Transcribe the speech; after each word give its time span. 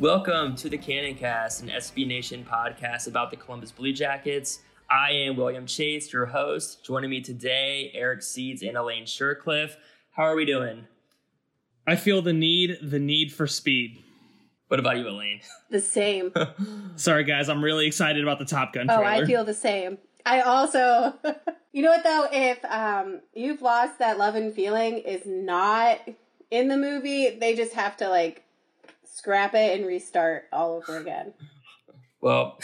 Welcome 0.00 0.54
to 0.56 0.68
the 0.68 0.78
Cannon 0.78 1.16
Cast, 1.16 1.60
an 1.60 1.70
SB 1.70 2.06
Nation 2.06 2.46
podcast 2.48 3.08
about 3.08 3.32
the 3.32 3.36
Columbus 3.36 3.72
Blue 3.72 3.92
Jackets. 3.92 4.60
I 4.88 5.10
am 5.10 5.36
William 5.36 5.66
Chase, 5.66 6.12
your 6.12 6.26
host. 6.26 6.84
Joining 6.84 7.10
me 7.10 7.20
today, 7.20 7.90
Eric 7.94 8.22
Seeds 8.22 8.62
and 8.62 8.76
Elaine 8.76 9.06
Shercliffe. 9.06 9.74
How 10.12 10.22
are 10.22 10.36
we 10.36 10.44
doing? 10.44 10.86
I 11.84 11.96
feel 11.96 12.22
the 12.22 12.32
need, 12.32 12.78
the 12.80 13.00
need 13.00 13.32
for 13.32 13.48
speed. 13.48 14.00
What 14.68 14.78
about 14.78 14.98
you, 14.98 15.08
Elaine? 15.08 15.40
The 15.68 15.80
same. 15.80 16.32
Sorry, 16.94 17.24
guys, 17.24 17.48
I'm 17.48 17.64
really 17.64 17.88
excited 17.88 18.22
about 18.22 18.38
the 18.38 18.44
Top 18.44 18.74
Gun 18.74 18.88
Oh. 18.88 19.02
I 19.02 19.24
feel 19.24 19.44
the 19.44 19.52
same. 19.52 19.98
I 20.24 20.42
also, 20.42 21.14
you 21.72 21.82
know 21.82 21.90
what 21.90 22.04
though? 22.04 22.28
If 22.30 22.64
um, 22.66 23.20
you've 23.34 23.62
lost 23.62 23.98
that 23.98 24.16
love 24.16 24.36
and 24.36 24.54
feeling 24.54 24.98
is 24.98 25.22
not 25.26 25.98
in 26.52 26.68
the 26.68 26.76
movie, 26.76 27.30
they 27.30 27.56
just 27.56 27.72
have 27.72 27.96
to 27.96 28.08
like 28.08 28.44
scrap 29.18 29.54
it 29.54 29.78
and 29.78 29.86
restart 29.86 30.44
all 30.52 30.76
over 30.76 30.96
again. 30.96 31.34
Well, 32.20 32.58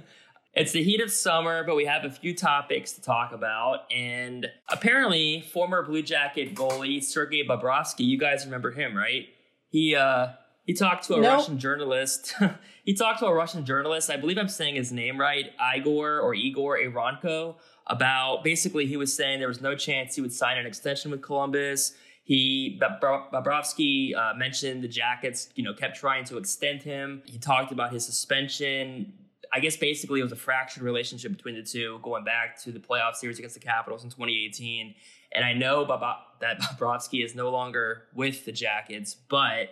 it's 0.54 0.72
the 0.72 0.82
heat 0.82 1.00
of 1.00 1.10
summer, 1.10 1.62
but 1.64 1.76
we 1.76 1.84
have 1.84 2.04
a 2.04 2.10
few 2.10 2.34
topics 2.34 2.92
to 2.92 3.00
talk 3.00 3.32
about. 3.32 3.90
And 3.92 4.46
apparently, 4.68 5.42
former 5.52 5.84
Blue 5.84 6.02
Jacket 6.02 6.54
goalie 6.54 7.02
Sergei 7.02 7.46
Bobrovsky, 7.46 8.04
you 8.04 8.18
guys 8.18 8.44
remember 8.44 8.72
him, 8.72 8.96
right? 8.96 9.26
He 9.68 9.94
uh 9.94 10.28
he 10.64 10.74
talked 10.74 11.04
to 11.06 11.14
a 11.14 11.20
Nope. 11.20 11.38
Russian 11.38 11.58
journalist. 11.58 12.34
he 12.84 12.94
talked 12.94 13.20
to 13.20 13.26
a 13.26 13.34
Russian 13.34 13.64
journalist. 13.64 14.10
I 14.10 14.16
believe 14.16 14.38
I'm 14.38 14.48
saying 14.48 14.74
his 14.74 14.92
name 14.92 15.18
right, 15.18 15.46
Igor 15.76 16.20
or 16.20 16.34
Igor 16.34 16.78
Eronko, 16.78 17.56
about 17.86 18.44
basically 18.44 18.86
he 18.86 18.96
was 18.96 19.14
saying 19.14 19.38
there 19.38 19.48
was 19.48 19.60
no 19.60 19.74
chance 19.74 20.14
he 20.14 20.20
would 20.20 20.32
sign 20.32 20.58
an 20.58 20.66
extension 20.66 21.10
with 21.10 21.22
Columbus. 21.22 21.94
He 22.30 22.78
Bob- 22.80 23.00
Bob- 23.00 23.32
Bobrovsky 23.32 24.14
uh, 24.14 24.34
mentioned 24.36 24.84
the 24.84 24.88
Jackets, 24.88 25.48
you 25.56 25.64
know, 25.64 25.74
kept 25.74 25.96
trying 25.96 26.24
to 26.26 26.38
extend 26.38 26.80
him. 26.80 27.22
He 27.26 27.38
talked 27.38 27.72
about 27.72 27.92
his 27.92 28.06
suspension. 28.06 29.12
I 29.52 29.58
guess 29.58 29.76
basically 29.76 30.20
it 30.20 30.22
was 30.22 30.30
a 30.30 30.36
fractured 30.36 30.84
relationship 30.84 31.32
between 31.32 31.56
the 31.56 31.64
two, 31.64 31.98
going 32.04 32.22
back 32.22 32.56
to 32.62 32.70
the 32.70 32.78
playoff 32.78 33.16
series 33.16 33.40
against 33.40 33.56
the 33.56 33.60
Capitals 33.60 34.04
in 34.04 34.10
2018. 34.10 34.94
And 35.32 35.44
I 35.44 35.54
know 35.54 35.84
Bob- 35.84 36.18
that 36.40 36.60
Bobrovsky 36.60 37.24
is 37.24 37.34
no 37.34 37.50
longer 37.50 38.04
with 38.14 38.44
the 38.44 38.52
Jackets, 38.52 39.16
but 39.28 39.70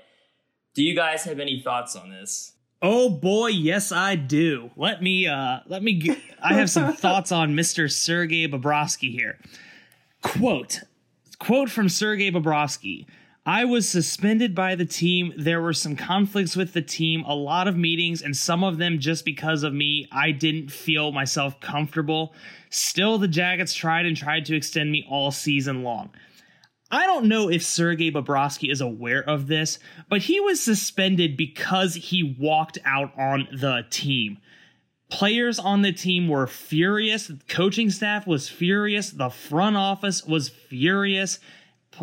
do 0.74 0.82
you 0.82 0.96
guys 0.96 1.22
have 1.22 1.38
any 1.38 1.60
thoughts 1.60 1.94
on 1.94 2.10
this? 2.10 2.54
Oh 2.82 3.08
boy, 3.08 3.50
yes 3.50 3.92
I 3.92 4.16
do. 4.16 4.72
Let 4.76 5.00
me 5.00 5.28
uh 5.28 5.60
let 5.66 5.84
me 5.84 5.92
get, 5.92 6.18
I 6.42 6.54
have 6.54 6.70
some 6.70 6.92
thoughts 7.04 7.30
on 7.30 7.54
Mr. 7.54 7.88
Sergei 7.88 8.48
Bobrovsky 8.48 9.12
here. 9.12 9.38
Quote 10.22 10.80
quote 11.38 11.70
from 11.70 11.88
Sergei 11.88 12.30
Bobrovsky. 12.30 13.06
I 13.46 13.64
was 13.64 13.88
suspended 13.88 14.54
by 14.54 14.74
the 14.74 14.84
team. 14.84 15.32
There 15.36 15.62
were 15.62 15.72
some 15.72 15.96
conflicts 15.96 16.54
with 16.54 16.74
the 16.74 16.82
team, 16.82 17.24
a 17.24 17.34
lot 17.34 17.66
of 17.66 17.78
meetings, 17.78 18.20
and 18.20 18.36
some 18.36 18.62
of 18.62 18.76
them 18.76 18.98
just 18.98 19.24
because 19.24 19.62
of 19.62 19.72
me. 19.72 20.06
I 20.12 20.32
didn't 20.32 20.70
feel 20.70 21.12
myself 21.12 21.58
comfortable. 21.58 22.34
Still, 22.68 23.16
the 23.16 23.26
Jackets 23.26 23.72
tried 23.72 24.04
and 24.04 24.14
tried 24.16 24.44
to 24.46 24.54
extend 24.54 24.92
me 24.92 25.06
all 25.08 25.30
season 25.30 25.82
long. 25.82 26.10
I 26.90 27.06
don't 27.06 27.26
know 27.26 27.48
if 27.48 27.62
Sergei 27.62 28.10
Bobrovsky 28.10 28.70
is 28.70 28.80
aware 28.80 29.22
of 29.22 29.46
this, 29.46 29.78
but 30.08 30.22
he 30.22 30.40
was 30.40 30.62
suspended 30.62 31.36
because 31.36 31.94
he 31.94 32.36
walked 32.38 32.78
out 32.84 33.12
on 33.18 33.48
the 33.52 33.86
team. 33.90 34.38
Players 35.10 35.58
on 35.58 35.82
the 35.82 35.92
team 35.92 36.28
were 36.28 36.46
furious, 36.46 37.30
coaching 37.48 37.90
staff 37.90 38.26
was 38.26 38.48
furious, 38.48 39.10
the 39.10 39.30
front 39.30 39.76
office 39.76 40.24
was 40.24 40.48
furious. 40.48 41.38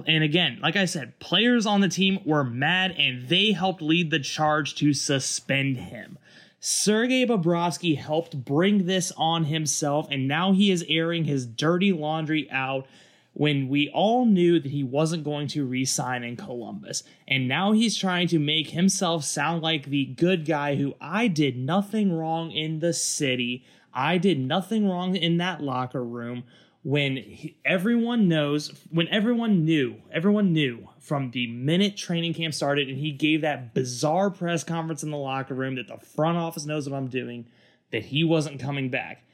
And 0.08 0.24
again, 0.24 0.60
like 0.62 0.76
I 0.76 0.86
said, 0.86 1.20
players 1.20 1.66
on 1.66 1.82
the 1.82 1.88
team 1.88 2.20
were 2.26 2.44
mad 2.44 2.92
and 2.98 3.30
they 3.30 3.52
helped 3.52 3.82
lead 3.82 4.12
the 4.12 4.20
charge 4.20 4.76
to 4.76 4.94
suspend 4.94 5.78
him. 5.78 6.18
Sergei 6.60 7.26
Bobrovsky 7.28 7.96
helped 7.96 8.44
bring 8.44 8.88
this 8.88 9.12
on 9.18 9.46
himself, 9.46 10.08
and 10.10 10.28
now 10.28 10.52
he 10.52 10.72
is 10.72 10.84
airing 10.90 11.26
his 11.26 11.46
dirty 11.46 11.94
laundry 11.94 12.50
out 12.50 12.88
when 13.36 13.68
we 13.68 13.90
all 13.90 14.26
knew 14.26 14.62
that 14.62 14.72
he 14.72 14.82
wasn't 14.82 15.24
going 15.24 15.46
to 15.46 15.66
re 15.66 15.84
sign 15.84 16.24
in 16.24 16.38
Columbus. 16.38 17.04
And 17.28 17.50
now 17.50 17.74
he's 17.74 17.98
trying 17.98 18.30
to 18.30 18.40
make 18.40 18.70
himself 18.70 19.26
sound 19.26 19.62
like 19.62 19.86
the 19.86 20.06
good 20.06 20.46
guy 20.46 20.76
who 20.76 20.96
I 21.02 21.28
did 21.28 21.58
nothing 21.58 22.14
wrong 22.14 22.52
in 22.52 22.80
the 22.80 22.94
city. 22.94 23.66
I 23.94 24.18
did 24.18 24.40
nothing 24.40 24.88
wrong 24.88 25.18
in 25.18 25.38
that 25.38 25.62
locker 25.62 26.04
room 26.04 26.46
when 26.84 27.18
he, 27.18 27.58
everyone 27.66 28.30
knows, 28.30 28.72
when 28.90 29.10
everyone 29.10 29.66
knew, 29.66 29.98
everyone 30.14 30.54
knew 30.54 30.88
from 31.00 31.32
the 31.32 31.48
minute 31.48 31.98
training 31.98 32.34
camp 32.34 32.54
started 32.54 32.88
and 32.88 32.98
he 32.98 33.12
gave 33.12 33.42
that 33.42 33.74
bizarre 33.74 34.30
press 34.30 34.64
conference 34.64 35.04
in 35.04 35.12
the 35.12 35.18
locker 35.18 35.56
room 35.56 35.76
that 35.76 35.88
the 35.88 35.98
front 35.98 36.38
office 36.38 36.66
knows 36.66 36.90
what 36.90 36.96
I'm 36.96 37.08
doing, 37.08 37.48
that 37.92 38.06
he 38.06 38.24
wasn't 38.24 38.62
coming 38.62 38.90
back. 38.90 39.25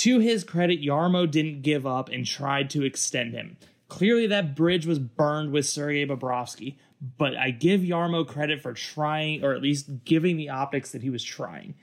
To 0.00 0.18
his 0.18 0.44
credit, 0.44 0.82
Jarmo 0.82 1.30
didn't 1.30 1.62
give 1.62 1.86
up 1.86 2.10
and 2.10 2.26
tried 2.26 2.68
to 2.70 2.84
extend 2.84 3.32
him. 3.32 3.56
Clearly, 3.88 4.26
that 4.26 4.54
bridge 4.54 4.84
was 4.84 4.98
burned 4.98 5.52
with 5.52 5.64
Sergei 5.64 6.04
Bobrovsky, 6.04 6.76
but 7.16 7.34
I 7.34 7.50
give 7.50 7.80
Jarmo 7.80 8.26
credit 8.26 8.60
for 8.60 8.74
trying, 8.74 9.42
or 9.42 9.54
at 9.54 9.62
least 9.62 10.04
giving 10.04 10.36
the 10.36 10.50
optics 10.50 10.92
that 10.92 11.02
he 11.02 11.08
was 11.08 11.24
trying. 11.24 11.76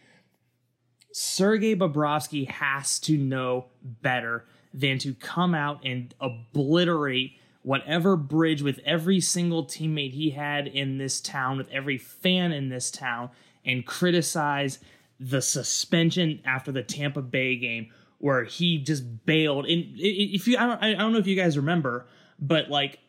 Sergei 1.12 1.76
Bobrovsky 1.76 2.48
has 2.48 3.00
to 3.00 3.18
know 3.18 3.66
better 3.84 4.46
than 4.76 5.00
to 5.00 5.16
come 5.16 5.56
out 5.56 5.84
and 5.84 6.14
obliterate 6.20 7.32
whatever 7.64 8.16
bridge 8.16 8.62
with 8.62 8.80
every 8.86 9.22
single 9.22 9.66
teammate 9.66 10.14
he 10.14 10.30
had 10.30 10.68
in 10.68 11.00
this 11.00 11.20
town, 11.20 11.58
with 11.58 11.70
every 11.72 11.98
fan 11.98 12.52
in 12.52 12.70
this 12.70 12.92
town, 12.92 13.32
and 13.66 13.88
criticize 13.88 14.78
the 15.20 15.42
suspension 15.42 16.42
after 16.46 16.72
the 16.72 16.84
Tampa 16.84 17.22
Bay 17.22 17.56
game 17.56 17.90
where 18.24 18.46
he 18.46 18.78
just 18.78 19.26
bailed. 19.26 19.66
And 19.66 19.84
if 19.98 20.48
you, 20.48 20.58
I 20.58 20.66
don't, 20.66 20.82
I 20.82 20.94
don't 20.94 21.12
know 21.12 21.20
if 21.20 21.28
you 21.28 21.36
guys 21.36 21.58
remember, 21.58 22.08
but 22.40 22.70
like 22.70 23.00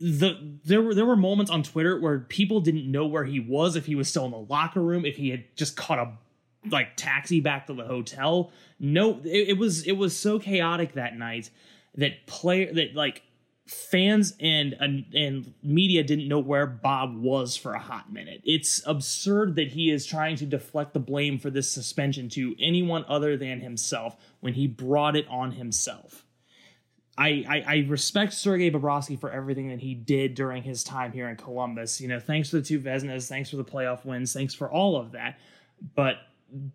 the 0.00 0.36
there 0.64 0.82
were 0.82 0.94
there 0.96 1.06
were 1.06 1.14
moments 1.14 1.48
on 1.48 1.62
Twitter 1.62 2.00
where 2.00 2.18
people 2.18 2.60
didn't 2.60 2.90
know 2.90 3.06
where 3.06 3.22
he 3.22 3.38
was, 3.38 3.76
if 3.76 3.86
he 3.86 3.94
was 3.94 4.08
still 4.08 4.24
in 4.24 4.32
the 4.32 4.36
locker 4.36 4.82
room, 4.82 5.04
if 5.04 5.14
he 5.14 5.30
had 5.30 5.44
just 5.54 5.76
caught 5.76 6.00
a 6.00 6.10
like 6.68 6.96
taxi 6.96 7.40
back 7.40 7.68
to 7.68 7.72
the 7.72 7.84
hotel. 7.84 8.50
No, 8.80 9.20
it, 9.24 9.50
it 9.50 9.58
was 9.58 9.84
it 9.86 9.92
was 9.92 10.18
so 10.18 10.40
chaotic 10.40 10.94
that 10.94 11.16
night 11.16 11.50
that 11.94 12.26
player 12.26 12.72
that 12.74 12.96
like 12.96 13.22
fans 13.68 14.34
and, 14.40 14.74
and 14.80 15.04
and 15.14 15.54
media 15.62 16.02
didn't 16.02 16.26
know 16.26 16.38
where 16.38 16.66
Bob 16.66 17.16
was 17.16 17.56
for 17.56 17.74
a 17.74 17.78
hot 17.78 18.12
minute. 18.12 18.40
It's 18.44 18.82
absurd 18.86 19.56
that 19.56 19.68
he 19.68 19.90
is 19.90 20.06
trying 20.06 20.36
to 20.36 20.46
deflect 20.46 20.94
the 20.94 21.00
blame 21.00 21.38
for 21.38 21.50
this 21.50 21.70
suspension 21.70 22.28
to 22.30 22.54
anyone 22.58 23.04
other 23.08 23.36
than 23.36 23.60
himself 23.60 24.16
when 24.40 24.54
he 24.54 24.66
brought 24.66 25.16
it 25.16 25.26
on 25.28 25.52
himself. 25.52 26.24
I, 27.18 27.44
I, 27.48 27.64
I 27.66 27.86
respect 27.88 28.32
Sergei 28.32 28.70
Bobrovsky 28.70 29.20
for 29.20 29.30
everything 29.30 29.68
that 29.70 29.80
he 29.80 29.94
did 29.94 30.34
during 30.34 30.62
his 30.62 30.84
time 30.84 31.10
here 31.10 31.28
in 31.28 31.36
Columbus. 31.36 32.00
You 32.00 32.06
know, 32.06 32.20
thanks 32.20 32.50
for 32.50 32.56
the 32.56 32.62
two 32.62 32.80
Vezinas, 32.80 33.28
thanks 33.28 33.50
for 33.50 33.56
the 33.56 33.64
playoff 33.64 34.04
wins, 34.04 34.32
thanks 34.32 34.54
for 34.54 34.70
all 34.70 34.96
of 34.96 35.12
that. 35.12 35.38
But 35.96 36.16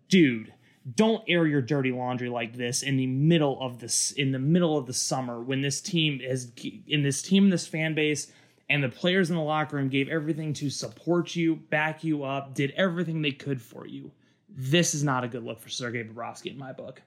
dude, 0.08 0.52
don't 0.92 1.24
air 1.26 1.46
your 1.46 1.62
dirty 1.62 1.92
laundry 1.92 2.28
like 2.28 2.54
this 2.54 2.82
in 2.82 2.96
the 2.96 3.06
middle 3.06 3.58
of 3.60 3.78
this 3.78 4.12
in 4.12 4.32
the 4.32 4.38
middle 4.38 4.76
of 4.76 4.86
the 4.86 4.92
summer 4.92 5.40
when 5.40 5.62
this 5.62 5.80
team 5.80 6.20
is 6.20 6.52
in 6.86 7.02
this 7.02 7.22
team 7.22 7.48
this 7.48 7.66
fan 7.66 7.94
base 7.94 8.30
and 8.68 8.82
the 8.82 8.88
players 8.88 9.30
in 9.30 9.36
the 9.36 9.42
locker 9.42 9.76
room 9.76 9.88
gave 9.88 10.08
everything 10.08 10.52
to 10.54 10.70
support 10.70 11.34
you 11.34 11.56
back 11.56 12.04
you 12.04 12.24
up 12.24 12.54
did 12.54 12.72
everything 12.72 13.22
they 13.22 13.32
could 13.32 13.60
for 13.60 13.86
you. 13.86 14.10
This 14.48 14.94
is 14.94 15.02
not 15.02 15.24
a 15.24 15.28
good 15.28 15.42
look 15.42 15.60
for 15.60 15.68
Sergei 15.68 16.04
Bobrovsky 16.04 16.50
in 16.50 16.58
my 16.58 16.72
book. 16.72 17.02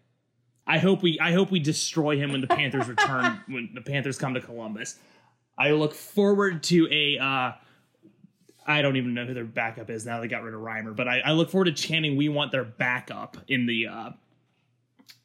I 0.66 0.80
hope 0.80 1.02
we 1.02 1.20
i 1.20 1.32
hope 1.32 1.52
we 1.52 1.60
destroy 1.60 2.18
him 2.18 2.32
when 2.32 2.42
the 2.42 2.48
panthers 2.48 2.88
return 2.88 3.42
when 3.48 3.70
the 3.74 3.82
panthers 3.82 4.18
come 4.18 4.34
to 4.34 4.42
columbus. 4.42 4.96
I 5.58 5.72
look 5.72 5.94
forward 5.94 6.64
to 6.64 6.88
a 6.92 7.18
uh 7.24 7.52
I 8.68 8.82
don't 8.82 8.98
even 8.98 9.14
know 9.14 9.26
who 9.26 9.34
their 9.34 9.46
backup 9.46 9.90
is 9.90 10.06
now. 10.06 10.20
They 10.20 10.28
got 10.28 10.44
rid 10.44 10.54
of 10.54 10.60
Reimer, 10.60 10.94
but 10.96 11.08
I, 11.08 11.20
I 11.20 11.32
look 11.32 11.50
forward 11.50 11.66
to 11.66 11.72
chanting 11.72 12.18
"We 12.18 12.28
want 12.28 12.52
their 12.52 12.66
backup" 12.66 13.38
in 13.48 13.66
the 13.66 13.88
uh, 13.88 14.10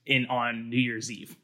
in 0.07 0.27
on 0.27 0.71
New 0.71 0.79
Year's 0.79 1.11
Eve. 1.11 1.37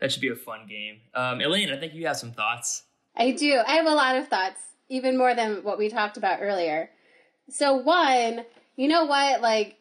That 0.00 0.12
should 0.12 0.22
be 0.22 0.28
a 0.28 0.36
fun 0.36 0.66
game. 0.68 1.00
Um, 1.14 1.40
Elaine, 1.40 1.70
I 1.70 1.76
think 1.76 1.94
you 1.94 2.06
have 2.06 2.16
some 2.16 2.30
thoughts. 2.30 2.84
I 3.16 3.32
do. 3.32 3.60
I 3.66 3.72
have 3.72 3.86
a 3.86 3.94
lot 3.94 4.16
of 4.16 4.28
thoughts, 4.28 4.60
even 4.88 5.18
more 5.18 5.34
than 5.34 5.64
what 5.64 5.78
we 5.78 5.88
talked 5.88 6.16
about 6.16 6.38
earlier. 6.40 6.90
So, 7.50 7.74
one, 7.74 8.44
you 8.76 8.86
know 8.86 9.06
what? 9.06 9.40
Like, 9.40 9.76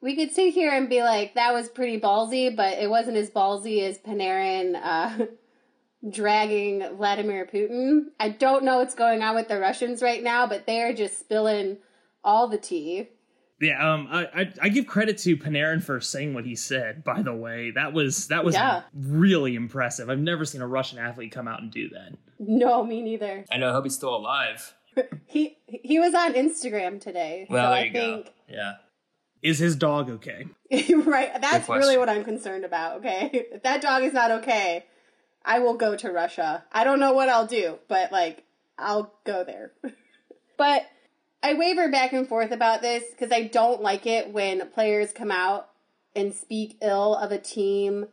we 0.00 0.16
could 0.16 0.32
sit 0.32 0.54
here 0.54 0.72
and 0.72 0.88
be 0.88 1.02
like, 1.02 1.34
that 1.34 1.52
was 1.52 1.68
pretty 1.68 2.00
ballsy, 2.00 2.54
but 2.54 2.78
it 2.78 2.90
wasn't 2.90 3.16
as 3.16 3.30
ballsy 3.30 3.82
as 3.82 3.98
Panarin 3.98 4.74
uh, 4.82 5.26
dragging 6.08 6.82
Vladimir 6.96 7.46
Putin. 7.52 8.06
I 8.18 8.30
don't 8.30 8.64
know 8.64 8.78
what's 8.78 8.94
going 8.94 9.22
on 9.22 9.34
with 9.34 9.48
the 9.48 9.58
Russians 9.58 10.02
right 10.02 10.22
now, 10.22 10.46
but 10.46 10.66
they're 10.66 10.92
just 10.94 11.18
spilling 11.18 11.78
all 12.24 12.48
the 12.48 12.58
tea. 12.58 13.08
Yeah, 13.60 13.92
um, 13.92 14.08
I, 14.10 14.24
I, 14.34 14.52
I 14.62 14.68
give 14.70 14.86
credit 14.86 15.18
to 15.18 15.36
Panarin 15.36 15.82
for 15.82 16.00
saying 16.00 16.32
what 16.32 16.46
he 16.46 16.56
said. 16.56 17.04
By 17.04 17.20
the 17.20 17.34
way, 17.34 17.72
that 17.72 17.92
was 17.92 18.28
that 18.28 18.42
was 18.42 18.54
Yeah. 18.54 18.82
really 18.94 19.54
impressive. 19.54 20.08
I've 20.08 20.18
never 20.18 20.46
seen 20.46 20.62
a 20.62 20.66
Russian 20.66 20.98
athlete 20.98 21.32
come 21.32 21.46
out 21.46 21.60
and 21.60 21.70
do 21.70 21.90
that. 21.90 22.16
No, 22.38 22.82
me 22.82 23.02
neither. 23.02 23.44
I 23.52 23.58
know. 23.58 23.68
I 23.68 23.72
hope 23.72 23.84
he's 23.84 23.94
still 23.94 24.16
alive. 24.16 24.74
He 25.26 25.56
he 25.66 26.00
was 26.00 26.14
on 26.14 26.34
Instagram 26.34 27.00
today, 27.00 27.46
Well, 27.48 27.64
so 27.66 27.70
there 27.70 27.78
I 27.80 27.84
you 27.84 27.92
think 27.92 28.24
go. 28.26 28.32
Yeah. 28.48 28.72
Is 29.42 29.58
his 29.58 29.76
dog 29.76 30.10
okay? 30.10 30.46
right. 31.04 31.30
That's 31.40 31.68
really 31.68 31.96
what 31.96 32.08
I'm 32.08 32.24
concerned 32.24 32.64
about. 32.64 32.96
Okay, 32.98 33.30
if 33.52 33.62
that 33.62 33.80
dog 33.82 34.02
is 34.02 34.12
not 34.12 34.30
okay, 34.32 34.84
I 35.44 35.58
will 35.58 35.74
go 35.74 35.96
to 35.96 36.10
Russia. 36.10 36.64
I 36.72 36.84
don't 36.84 37.00
know 37.00 37.12
what 37.12 37.28
I'll 37.28 37.46
do, 37.46 37.78
but 37.88 38.12
like 38.12 38.44
I'll 38.78 39.14
go 39.24 39.44
there. 39.44 39.72
but 40.56 40.86
I 41.42 41.54
waver 41.54 41.90
back 41.90 42.12
and 42.12 42.28
forth 42.28 42.50
about 42.50 42.82
this 42.82 43.04
because 43.10 43.32
I 43.32 43.44
don't 43.44 43.82
like 43.82 44.06
it 44.06 44.32
when 44.32 44.68
players 44.70 45.12
come 45.12 45.30
out 45.30 45.70
and 46.14 46.34
speak 46.34 46.76
ill 46.82 47.14
of 47.14 47.32
a 47.32 47.38
team 47.38 48.06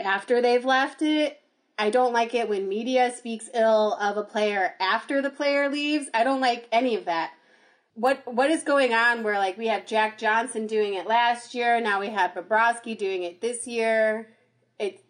after 0.00 0.40
they've 0.40 0.64
left 0.64 1.02
it. 1.02 1.40
I 1.76 1.90
don't 1.90 2.12
like 2.12 2.34
it 2.34 2.48
when 2.48 2.68
media 2.68 3.12
speaks 3.14 3.50
ill 3.52 3.94
of 3.94 4.16
a 4.16 4.22
player 4.22 4.74
after 4.80 5.20
the 5.20 5.30
player 5.30 5.68
leaves. 5.68 6.08
I 6.14 6.24
don't 6.24 6.40
like 6.40 6.68
any 6.70 6.94
of 6.94 7.06
that 7.06 7.32
what 7.94 8.22
what 8.26 8.50
is 8.50 8.62
going 8.62 8.92
on 8.92 9.22
where 9.22 9.38
like 9.38 9.56
we 9.56 9.68
have 9.68 9.86
Jack 9.86 10.18
Johnson 10.18 10.66
doing 10.66 10.94
it 10.94 11.06
last 11.06 11.54
year, 11.54 11.80
now 11.80 12.00
we 12.00 12.08
have 12.08 12.32
Bobrovsky 12.32 12.98
doing 12.98 13.22
it 13.22 13.40
this 13.40 13.66
year. 13.66 14.28
It 14.78 15.04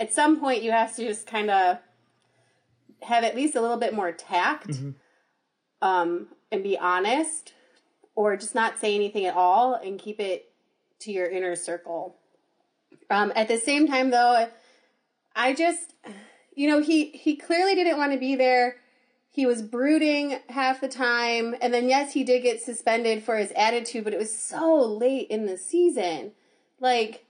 at 0.00 0.12
some 0.12 0.40
point 0.40 0.62
you 0.62 0.72
have 0.72 0.96
to 0.96 1.06
just 1.06 1.26
kind 1.26 1.50
of 1.50 1.78
have 3.02 3.22
at 3.22 3.36
least 3.36 3.54
a 3.54 3.60
little 3.60 3.76
bit 3.76 3.94
more 3.94 4.10
tact 4.10 4.80
um 5.82 6.28
and 6.50 6.62
be 6.62 6.76
honest 6.76 7.52
or 8.14 8.36
just 8.36 8.54
not 8.54 8.78
say 8.78 8.94
anything 8.94 9.26
at 9.26 9.34
all 9.34 9.74
and 9.74 9.98
keep 9.98 10.18
it 10.18 10.52
to 10.98 11.12
your 11.12 11.28
inner 11.28 11.54
circle. 11.54 12.16
Um 13.08 13.32
at 13.36 13.48
the 13.48 13.58
same 13.58 13.86
time 13.86 14.10
though, 14.10 14.48
I 15.36 15.54
just 15.54 15.94
you 16.54 16.68
know, 16.68 16.80
he 16.80 17.10
he 17.10 17.36
clearly 17.36 17.74
didn't 17.74 17.98
want 17.98 18.12
to 18.12 18.18
be 18.18 18.34
there. 18.34 18.76
He 19.30 19.46
was 19.46 19.62
brooding 19.62 20.40
half 20.48 20.80
the 20.80 20.88
time 20.88 21.54
and 21.60 21.72
then 21.72 21.88
yes 21.88 22.12
he 22.12 22.24
did 22.24 22.42
get 22.42 22.60
suspended 22.60 23.22
for 23.22 23.36
his 23.36 23.52
attitude 23.52 24.04
but 24.04 24.12
it 24.12 24.18
was 24.18 24.36
so 24.36 24.74
late 24.74 25.28
in 25.28 25.46
the 25.46 25.56
season. 25.56 26.32
Like 26.80 27.24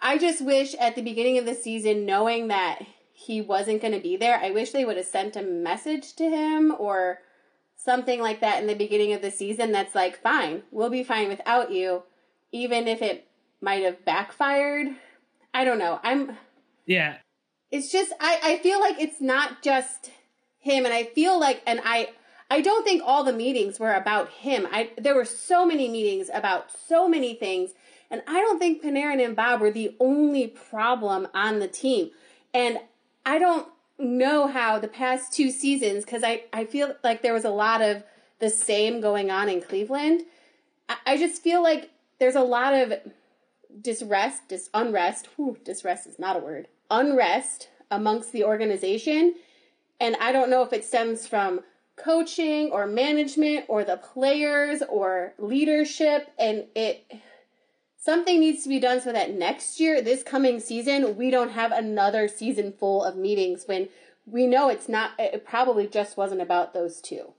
i 0.00 0.18
just 0.18 0.44
wish 0.44 0.74
at 0.74 0.94
the 0.94 1.02
beginning 1.02 1.38
of 1.38 1.46
the 1.46 1.54
season 1.54 2.06
knowing 2.06 2.48
that 2.48 2.80
he 3.12 3.40
wasn't 3.40 3.80
going 3.82 3.94
to 3.94 4.00
be 4.00 4.16
there 4.16 4.38
i 4.38 4.50
wish 4.50 4.70
they 4.70 4.84
would 4.84 4.96
have 4.96 5.06
sent 5.06 5.36
a 5.36 5.42
message 5.42 6.14
to 6.14 6.28
him 6.28 6.74
or 6.78 7.18
something 7.76 8.20
like 8.20 8.40
that 8.40 8.60
in 8.60 8.66
the 8.66 8.74
beginning 8.74 9.12
of 9.12 9.22
the 9.22 9.30
season 9.30 9.72
that's 9.72 9.94
like 9.94 10.20
fine 10.20 10.62
we'll 10.70 10.90
be 10.90 11.04
fine 11.04 11.28
without 11.28 11.70
you 11.72 12.02
even 12.52 12.88
if 12.88 13.02
it 13.02 13.28
might 13.60 13.84
have 13.84 14.04
backfired. 14.04 14.88
I 15.52 15.64
don't 15.64 15.78
know. 15.78 16.00
I'm 16.02 16.36
Yeah, 16.86 17.16
it's 17.70 17.90
just 17.90 18.12
I, 18.20 18.38
I 18.42 18.58
feel 18.58 18.80
like 18.80 19.00
it's 19.00 19.20
not 19.20 19.62
just 19.62 20.10
him 20.58 20.84
and 20.84 20.94
I 20.94 21.04
feel 21.04 21.38
like 21.38 21.62
and 21.66 21.80
I 21.84 22.10
I 22.50 22.60
don't 22.60 22.84
think 22.84 23.02
all 23.04 23.24
the 23.24 23.32
meetings 23.32 23.78
were 23.78 23.94
about 23.94 24.28
him. 24.30 24.66
I 24.70 24.90
there 24.96 25.14
were 25.14 25.24
so 25.24 25.66
many 25.66 25.88
meetings 25.88 26.30
about 26.32 26.70
so 26.70 27.08
many 27.08 27.34
things 27.34 27.70
and 28.10 28.22
I 28.26 28.40
don't 28.40 28.58
think 28.58 28.82
Panarin 28.82 29.24
and 29.24 29.36
Bob 29.36 29.60
were 29.60 29.70
the 29.70 29.94
only 30.00 30.46
problem 30.46 31.28
on 31.34 31.58
the 31.58 31.68
team. 31.68 32.10
And 32.54 32.78
I 33.26 33.38
don't 33.38 33.68
know 33.98 34.46
how 34.46 34.78
the 34.78 34.88
past 34.88 35.32
two 35.32 35.50
seasons 35.50 36.04
cuz 36.04 36.22
I 36.24 36.44
I 36.52 36.64
feel 36.64 36.94
like 37.02 37.22
there 37.22 37.34
was 37.34 37.44
a 37.44 37.50
lot 37.50 37.82
of 37.82 38.04
the 38.38 38.50
same 38.50 39.00
going 39.00 39.30
on 39.30 39.48
in 39.48 39.60
Cleveland. 39.60 40.22
I, 40.88 40.96
I 41.06 41.16
just 41.16 41.42
feel 41.42 41.62
like 41.62 41.90
there's 42.18 42.36
a 42.36 42.42
lot 42.42 42.74
of 42.74 42.94
disrest, 43.80 44.48
dis 44.48 44.70
unrest. 44.74 45.28
Whew, 45.36 45.58
disrest 45.64 46.06
is 46.06 46.18
not 46.18 46.36
a 46.36 46.40
word. 46.40 46.68
Unrest 46.90 47.68
amongst 47.90 48.32
the 48.32 48.44
organization, 48.44 49.34
and 50.00 50.16
I 50.20 50.32
don't 50.32 50.50
know 50.50 50.62
if 50.62 50.72
it 50.72 50.84
stems 50.84 51.26
from 51.26 51.60
coaching 51.96 52.70
or 52.70 52.86
management 52.86 53.64
or 53.68 53.84
the 53.84 53.96
players 53.96 54.82
or 54.88 55.34
leadership, 55.38 56.30
and 56.38 56.66
it 56.74 57.04
something 57.98 58.40
needs 58.40 58.62
to 58.62 58.68
be 58.68 58.80
done 58.80 59.00
so 59.00 59.12
that 59.12 59.34
next 59.34 59.78
year, 59.80 60.00
this 60.00 60.22
coming 60.22 60.60
season, 60.60 61.16
we 61.16 61.30
don't 61.30 61.50
have 61.50 61.72
another 61.72 62.28
season 62.28 62.72
full 62.72 63.04
of 63.04 63.16
meetings 63.16 63.64
when 63.66 63.88
we 64.24 64.46
know 64.46 64.68
it's 64.68 64.88
not. 64.88 65.12
It 65.18 65.44
probably 65.44 65.86
just 65.86 66.16
wasn't 66.16 66.40
about 66.40 66.72
those 66.72 67.00
two. 67.00 67.34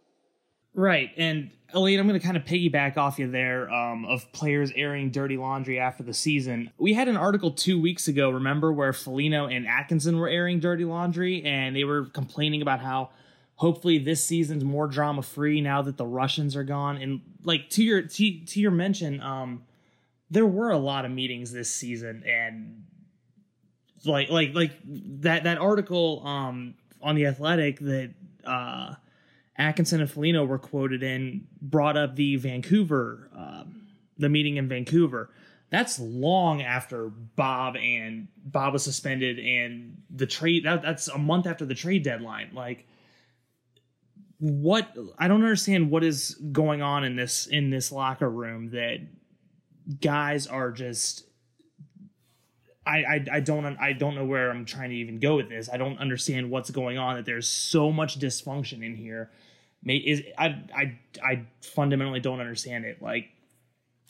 Right. 0.75 1.11
And 1.17 1.49
Elaine, 1.73 1.99
I'm 1.99 2.07
going 2.07 2.19
to 2.19 2.25
kind 2.25 2.37
of 2.37 2.45
piggyback 2.45 2.97
off 2.97 3.19
you 3.19 3.29
there 3.29 3.71
um, 3.71 4.05
of 4.05 4.31
players 4.33 4.71
airing 4.75 5.11
dirty 5.11 5.37
laundry 5.37 5.79
after 5.79 6.03
the 6.03 6.13
season. 6.13 6.71
We 6.77 6.93
had 6.93 7.07
an 7.07 7.17
article 7.17 7.51
two 7.51 7.81
weeks 7.81 8.07
ago, 8.07 8.29
remember, 8.29 8.71
where 8.71 8.93
Foligno 8.93 9.47
and 9.47 9.67
Atkinson 9.67 10.17
were 10.17 10.29
airing 10.29 10.59
dirty 10.59 10.85
laundry 10.85 11.43
and 11.43 11.75
they 11.75 11.83
were 11.83 12.05
complaining 12.05 12.61
about 12.61 12.81
how 12.81 13.09
hopefully 13.55 13.97
this 13.97 14.23
season's 14.23 14.63
more 14.63 14.87
drama 14.87 15.21
free 15.21 15.59
now 15.59 15.81
that 15.81 15.97
the 15.97 16.05
Russians 16.05 16.55
are 16.55 16.63
gone. 16.63 16.97
And 16.97 17.21
like 17.43 17.69
to 17.71 17.83
your 17.83 18.03
to, 18.03 18.45
to 18.45 18.59
your 18.59 18.71
mention, 18.71 19.21
um, 19.21 19.63
there 20.29 20.45
were 20.45 20.71
a 20.71 20.77
lot 20.77 21.05
of 21.05 21.11
meetings 21.11 21.51
this 21.51 21.73
season 21.73 22.23
and 22.27 22.83
like 24.05 24.29
like 24.29 24.53
like 24.53 24.71
that 24.85 25.43
that 25.43 25.57
article 25.57 26.25
um 26.25 26.75
on 27.01 27.15
the 27.15 27.25
athletic 27.25 27.79
that 27.79 28.13
uh 28.45 28.93
atkinson 29.57 29.99
and 29.99 30.09
foligno 30.09 30.45
were 30.45 30.59
quoted 30.59 31.03
in 31.03 31.45
brought 31.61 31.97
up 31.97 32.15
the 32.15 32.35
vancouver 32.37 33.29
um 33.35 33.79
the 34.19 34.29
meeting 34.29 34.57
in 34.57 34.67
vancouver. 34.67 35.31
That's 35.71 35.99
long 35.99 36.61
after 36.61 37.09
bob 37.09 37.75
and 37.77 38.27
bob 38.43 38.73
was 38.73 38.83
suspended 38.83 39.39
and 39.39 40.01
the 40.13 40.27
trade 40.27 40.65
that, 40.65 40.81
that's 40.81 41.07
a 41.07 41.17
month 41.17 41.47
after 41.47 41.65
the 41.65 41.75
trade 41.75 42.03
deadline. 42.03 42.51
Like 42.53 42.85
what 44.41 44.95
i 45.17 45.27
don't 45.27 45.43
understand 45.43 45.91
what 45.91 46.01
is 46.01 46.35
going 46.53 46.81
on 46.81 47.03
in 47.03 47.17
this 47.17 47.45
in 47.47 47.69
this 47.69 47.91
locker 47.91 48.29
room 48.29 48.69
that 48.69 49.05
guys 50.01 50.47
are 50.47 50.71
just 50.71 51.25
I, 52.85 52.97
I 52.97 53.25
I 53.33 53.39
don't 53.39 53.65
I 53.77 53.93
don't 53.93 54.15
know 54.15 54.25
where 54.25 54.49
I'm 54.49 54.65
trying 54.65 54.89
to 54.89 54.95
even 54.95 55.19
go 55.19 55.35
with 55.35 55.49
this. 55.49 55.69
I 55.71 55.77
don't 55.77 55.99
understand 55.99 56.49
what's 56.49 56.71
going 56.71 56.97
on. 56.97 57.15
That 57.15 57.25
there's 57.25 57.47
so 57.47 57.91
much 57.91 58.19
dysfunction 58.19 58.83
in 58.83 58.95
here. 58.95 59.29
May 59.83 59.97
is 59.97 60.23
I 60.37 60.47
I 60.75 60.99
I 61.23 61.45
fundamentally 61.61 62.19
don't 62.19 62.39
understand 62.39 62.85
it. 62.85 63.01
Like 63.01 63.29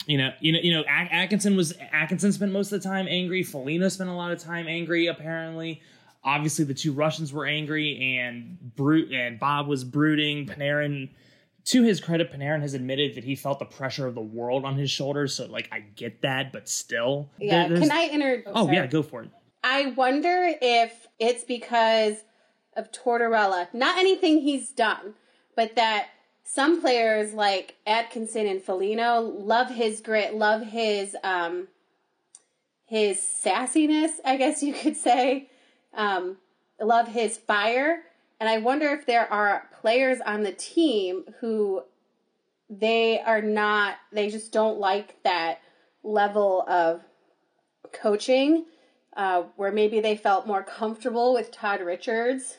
you 0.06 0.18
know 0.18 0.32
you 0.40 0.52
know 0.52 0.60
you 0.62 0.72
know 0.72 0.84
Atkinson 0.86 1.56
was 1.56 1.74
Atkinson 1.92 2.32
spent 2.32 2.52
most 2.52 2.72
of 2.72 2.82
the 2.82 2.88
time 2.88 3.06
angry. 3.08 3.42
Foligno 3.42 3.88
spent 3.88 4.08
a 4.08 4.14
lot 4.14 4.32
of 4.32 4.38
time 4.38 4.66
angry. 4.66 5.08
Apparently, 5.08 5.82
obviously 6.24 6.64
the 6.64 6.74
two 6.74 6.92
Russians 6.92 7.32
were 7.32 7.46
angry 7.46 8.18
and 8.18 8.58
brute 8.76 9.12
and 9.12 9.38
Bob 9.38 9.66
was 9.66 9.84
brooding. 9.84 10.46
Panarin 10.46 11.10
to 11.66 11.82
his 11.82 12.00
credit, 12.00 12.32
Panarin 12.32 12.60
has 12.62 12.74
admitted 12.74 13.14
that 13.14 13.24
he 13.24 13.36
felt 13.36 13.58
the 13.58 13.64
pressure 13.64 14.06
of 14.06 14.14
the 14.14 14.20
world 14.20 14.64
on 14.64 14.76
his 14.76 14.90
shoulders. 14.90 15.34
So, 15.34 15.46
like, 15.46 15.68
I 15.72 15.80
get 15.80 16.22
that, 16.22 16.52
but 16.52 16.68
still, 16.68 17.30
Yeah, 17.38 17.68
there- 17.68 17.78
can 17.78 17.90
I 17.92 18.08
enter? 18.10 18.42
Oh 18.46 18.64
sorry. 18.64 18.76
yeah, 18.76 18.86
go 18.86 19.02
for 19.02 19.22
it. 19.24 19.30
I 19.62 19.86
wonder 19.88 20.54
if 20.62 21.06
it's 21.18 21.44
because 21.44 22.24
of 22.76 22.90
Tortorella. 22.92 23.68
Not 23.74 23.98
anything 23.98 24.40
he's 24.40 24.70
done, 24.70 25.14
but 25.54 25.76
that 25.76 26.08
some 26.44 26.80
players 26.80 27.34
like 27.34 27.76
Atkinson 27.86 28.46
and 28.46 28.62
Foligno 28.62 29.20
love 29.20 29.68
his 29.70 30.00
grit, 30.00 30.34
love 30.34 30.62
his 30.62 31.14
um 31.22 31.68
his 32.86 33.18
sassiness, 33.20 34.12
I 34.24 34.36
guess 34.36 34.62
you 34.62 34.72
could 34.72 34.96
say. 34.96 35.48
Um 35.94 36.38
love 36.80 37.08
his 37.08 37.36
fire. 37.38 38.02
And 38.40 38.48
I 38.48 38.58
wonder 38.58 38.88
if 38.88 39.06
there 39.06 39.30
are 39.30 39.68
players 39.80 40.18
on 40.24 40.42
the 40.42 40.52
team 40.52 41.24
who 41.40 41.82
they 42.70 43.20
are 43.20 43.42
not 43.42 43.96
they 44.12 44.30
just 44.30 44.52
don't 44.52 44.78
like 44.78 45.20
that 45.24 45.60
level 46.02 46.64
of 46.68 47.02
coaching 47.92 48.64
uh, 49.16 49.42
where 49.56 49.72
maybe 49.72 50.00
they 50.00 50.16
felt 50.16 50.46
more 50.46 50.62
comfortable 50.62 51.34
with 51.34 51.50
Todd 51.50 51.80
Richards, 51.80 52.56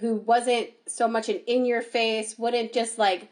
who 0.00 0.14
wasn't 0.14 0.68
so 0.86 1.08
much 1.08 1.28
an 1.28 1.40
in 1.46 1.66
your 1.66 1.82
face, 1.82 2.38
wouldn't 2.38 2.72
just 2.72 2.98
like 2.98 3.28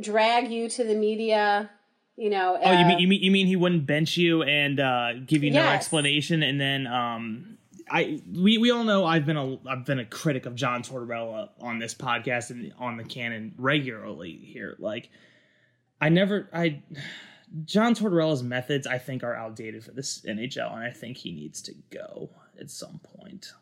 drag 0.00 0.50
you 0.50 0.68
to 0.68 0.84
the 0.84 0.94
media, 0.94 1.70
you 2.16 2.30
know. 2.30 2.58
Oh, 2.62 2.72
you 2.72 2.78
uh, 2.78 2.88
mean 2.88 2.98
you 3.00 3.08
mean 3.08 3.22
you 3.22 3.30
mean 3.30 3.46
he 3.46 3.56
wouldn't 3.56 3.86
bench 3.86 4.16
you 4.16 4.42
and 4.44 4.78
uh, 4.78 5.14
give 5.26 5.42
you 5.42 5.50
no 5.50 5.66
explanation, 5.66 6.42
and 6.42 6.60
then 6.60 6.86
um, 6.86 7.58
I 7.90 8.20
we, 8.32 8.58
we 8.58 8.70
all 8.70 8.84
know 8.84 9.04
I've 9.04 9.26
been 9.26 9.36
a 9.36 9.58
I've 9.68 9.84
been 9.84 9.98
a 9.98 10.04
critic 10.04 10.46
of 10.46 10.54
John 10.54 10.82
Tortorella 10.82 11.50
on 11.60 11.78
this 11.78 11.94
podcast 11.94 12.50
and 12.50 12.72
on 12.78 12.96
the 12.96 13.04
Cannon 13.04 13.54
regularly 13.56 14.32
here. 14.32 14.76
Like, 14.78 15.10
I 16.00 16.08
never 16.08 16.48
I 16.52 16.82
John 17.64 17.94
Tortorella's 17.94 18.42
methods 18.42 18.86
I 18.86 18.98
think 18.98 19.22
are 19.22 19.34
outdated 19.34 19.84
for 19.84 19.92
this 19.92 20.22
NHL, 20.22 20.74
and 20.74 20.82
I 20.82 20.90
think 20.90 21.16
he 21.16 21.32
needs 21.32 21.62
to 21.62 21.74
go 21.90 22.30
at 22.60 22.70
some 22.70 23.00
point. 23.18 23.52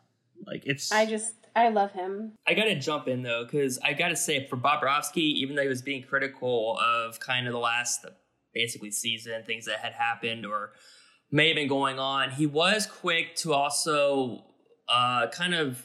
Like 0.45 0.63
it's 0.65 0.91
I 0.91 1.05
just 1.05 1.35
I 1.55 1.69
love 1.69 1.91
him. 1.91 2.33
I 2.47 2.53
gotta 2.53 2.75
jump 2.75 3.07
in 3.07 3.23
though, 3.23 3.43
because 3.43 3.79
I 3.79 3.93
gotta 3.93 4.15
say 4.15 4.47
for 4.47 4.57
Bobrovsky, 4.57 5.17
even 5.17 5.55
though 5.55 5.61
he 5.61 5.67
was 5.67 5.81
being 5.81 6.03
critical 6.03 6.79
of 6.79 7.19
kind 7.19 7.47
of 7.47 7.53
the 7.53 7.59
last 7.59 8.05
basically 8.53 8.91
season, 8.91 9.43
things 9.43 9.65
that 9.65 9.79
had 9.79 9.93
happened 9.93 10.45
or 10.45 10.71
may 11.33 11.47
have 11.47 11.55
been 11.55 11.67
going 11.67 11.97
on, 11.97 12.29
he 12.29 12.45
was 12.45 12.85
quick 12.85 13.35
to 13.35 13.53
also 13.53 14.43
uh, 14.87 15.27
kind 15.27 15.55
of 15.55 15.83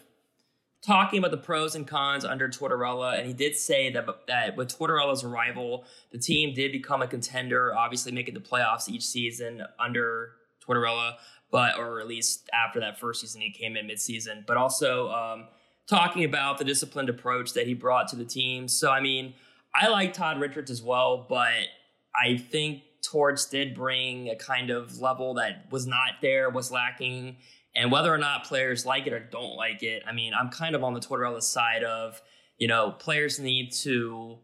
talking 0.82 1.18
about 1.18 1.30
the 1.30 1.38
pros 1.38 1.74
and 1.74 1.86
cons 1.86 2.24
under 2.24 2.48
Tortorella, 2.48 3.18
and 3.18 3.26
he 3.26 3.32
did 3.32 3.56
say 3.56 3.90
that 3.90 4.06
that 4.28 4.56
with 4.56 4.78
Tortorella's 4.78 5.24
arrival, 5.24 5.84
the 6.12 6.18
team 6.18 6.54
did 6.54 6.70
become 6.70 7.00
a 7.00 7.06
contender, 7.06 7.74
obviously 7.74 8.12
making 8.12 8.34
the 8.34 8.40
playoffs 8.40 8.90
each 8.90 9.06
season 9.06 9.62
under 9.80 10.32
Tortorella, 10.62 11.14
but 11.50 11.78
or 11.78 11.98
at 11.98 12.06
least 12.06 12.48
after 12.52 12.78
that 12.80 13.00
first 13.00 13.22
season 13.22 13.40
he 13.40 13.50
came 13.50 13.74
in 13.74 13.86
midseason, 13.86 14.46
but 14.46 14.58
also 14.58 15.10
um, 15.10 15.46
talking 15.88 16.24
about 16.24 16.58
the 16.58 16.64
disciplined 16.64 17.08
approach 17.08 17.54
that 17.54 17.66
he 17.66 17.72
brought 17.72 18.06
to 18.08 18.16
the 18.16 18.24
team. 18.24 18.68
So 18.68 18.90
I 18.90 19.00
mean, 19.00 19.32
I 19.74 19.88
like 19.88 20.12
Todd 20.12 20.40
Richards 20.40 20.70
as 20.70 20.82
well, 20.82 21.24
but 21.26 21.68
I 22.14 22.36
think 22.36 22.82
Torts 23.02 23.46
did 23.46 23.74
bring 23.74 24.28
a 24.28 24.36
kind 24.36 24.70
of 24.70 25.00
level 25.00 25.34
that 25.34 25.70
was 25.70 25.86
not 25.86 26.20
there, 26.20 26.50
was 26.50 26.70
lacking. 26.70 27.36
And 27.74 27.92
whether 27.92 28.12
or 28.12 28.18
not 28.18 28.44
players 28.44 28.84
like 28.84 29.06
it 29.06 29.12
or 29.12 29.20
don't 29.20 29.56
like 29.56 29.82
it, 29.82 30.02
I 30.06 30.12
mean, 30.12 30.32
I'm 30.38 30.50
kind 30.50 30.74
of 30.74 30.82
on 30.82 30.94
the 30.94 31.00
Tortorella 31.00 31.42
side 31.42 31.84
of, 31.84 32.20
you 32.56 32.66
know, 32.66 32.90
players 32.90 33.38
need 33.38 33.72
to 33.82 34.38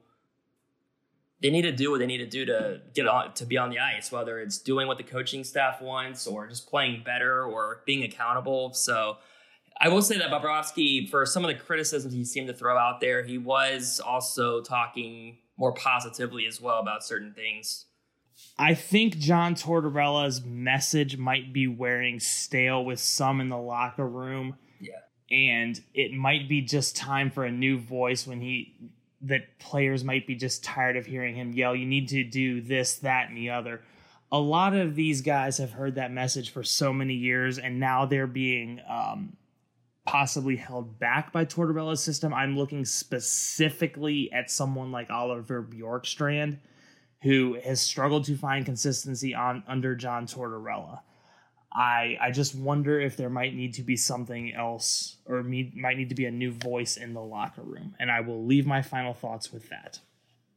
they 1.42 1.50
need 1.50 1.62
to 1.62 1.72
do 1.72 1.90
what 1.90 1.98
they 1.98 2.06
need 2.06 2.18
to 2.18 2.26
do 2.26 2.46
to 2.46 2.80
get 2.94 3.06
on 3.06 3.34
to 3.34 3.44
be 3.44 3.58
on 3.58 3.68
the 3.68 3.78
ice, 3.78 4.10
whether 4.10 4.38
it's 4.38 4.58
doing 4.58 4.86
what 4.86 4.96
the 4.96 5.04
coaching 5.04 5.44
staff 5.44 5.82
wants 5.82 6.26
or 6.26 6.46
just 6.46 6.68
playing 6.70 7.02
better 7.04 7.44
or 7.44 7.82
being 7.84 8.02
accountable. 8.02 8.72
So 8.72 9.18
I 9.78 9.88
will 9.88 10.00
say 10.00 10.16
that 10.18 10.30
Bobrovsky, 10.30 11.10
for 11.10 11.26
some 11.26 11.44
of 11.44 11.48
the 11.48 11.62
criticisms 11.62 12.14
he 12.14 12.24
seemed 12.24 12.46
to 12.46 12.54
throw 12.54 12.78
out 12.78 13.00
there, 13.00 13.22
he 13.22 13.36
was 13.36 14.00
also 14.00 14.62
talking 14.62 15.38
more 15.58 15.74
positively 15.74 16.46
as 16.46 16.60
well 16.60 16.80
about 16.80 17.04
certain 17.04 17.34
things. 17.34 17.86
I 18.58 18.74
think 18.74 19.18
John 19.18 19.54
Tortorella's 19.54 20.44
message 20.44 21.16
might 21.16 21.52
be 21.52 21.66
wearing 21.66 22.20
stale 22.20 22.84
with 22.84 23.00
some 23.00 23.40
in 23.40 23.48
the 23.48 23.58
locker 23.58 24.06
room. 24.06 24.56
Yeah. 24.80 25.00
And 25.30 25.80
it 25.92 26.12
might 26.12 26.48
be 26.48 26.62
just 26.62 26.96
time 26.96 27.30
for 27.30 27.44
a 27.44 27.50
new 27.50 27.78
voice 27.78 28.26
when 28.26 28.40
he 28.40 28.74
that 29.22 29.58
players 29.58 30.04
might 30.04 30.26
be 30.26 30.34
just 30.34 30.62
tired 30.62 30.96
of 30.96 31.06
hearing 31.06 31.34
him 31.34 31.52
yell, 31.52 31.74
you 31.74 31.86
need 31.86 32.08
to 32.08 32.22
do 32.22 32.60
this, 32.60 32.96
that, 32.96 33.28
and 33.28 33.36
the 33.36 33.50
other. 33.50 33.80
A 34.30 34.38
lot 34.38 34.74
of 34.74 34.94
these 34.94 35.22
guys 35.22 35.56
have 35.58 35.72
heard 35.72 35.94
that 35.94 36.12
message 36.12 36.50
for 36.50 36.62
so 36.62 36.92
many 36.92 37.14
years, 37.14 37.58
and 37.58 37.80
now 37.80 38.04
they're 38.04 38.26
being 38.26 38.80
um, 38.86 39.36
possibly 40.04 40.56
held 40.56 40.98
back 40.98 41.32
by 41.32 41.46
Tortorella's 41.46 42.02
system. 42.02 42.34
I'm 42.34 42.58
looking 42.58 42.84
specifically 42.84 44.30
at 44.30 44.50
someone 44.50 44.92
like 44.92 45.10
Oliver 45.10 45.62
Bjorkstrand 45.62 46.58
who 47.24 47.58
has 47.64 47.80
struggled 47.80 48.26
to 48.26 48.36
find 48.36 48.66
consistency 48.66 49.34
on 49.34 49.64
under 49.66 49.96
John 49.96 50.26
Tortorella. 50.26 51.00
I 51.72 52.18
I 52.20 52.30
just 52.30 52.54
wonder 52.54 53.00
if 53.00 53.16
there 53.16 53.30
might 53.30 53.54
need 53.54 53.74
to 53.74 53.82
be 53.82 53.96
something 53.96 54.52
else 54.52 55.16
or 55.26 55.42
me, 55.42 55.72
might 55.74 55.96
need 55.96 56.10
to 56.10 56.14
be 56.14 56.26
a 56.26 56.30
new 56.30 56.52
voice 56.52 56.98
in 56.98 57.14
the 57.14 57.22
locker 57.22 57.62
room. 57.62 57.96
And 57.98 58.10
I 58.10 58.20
will 58.20 58.44
leave 58.44 58.66
my 58.66 58.82
final 58.82 59.14
thoughts 59.14 59.52
with 59.52 59.70
that. 59.70 60.00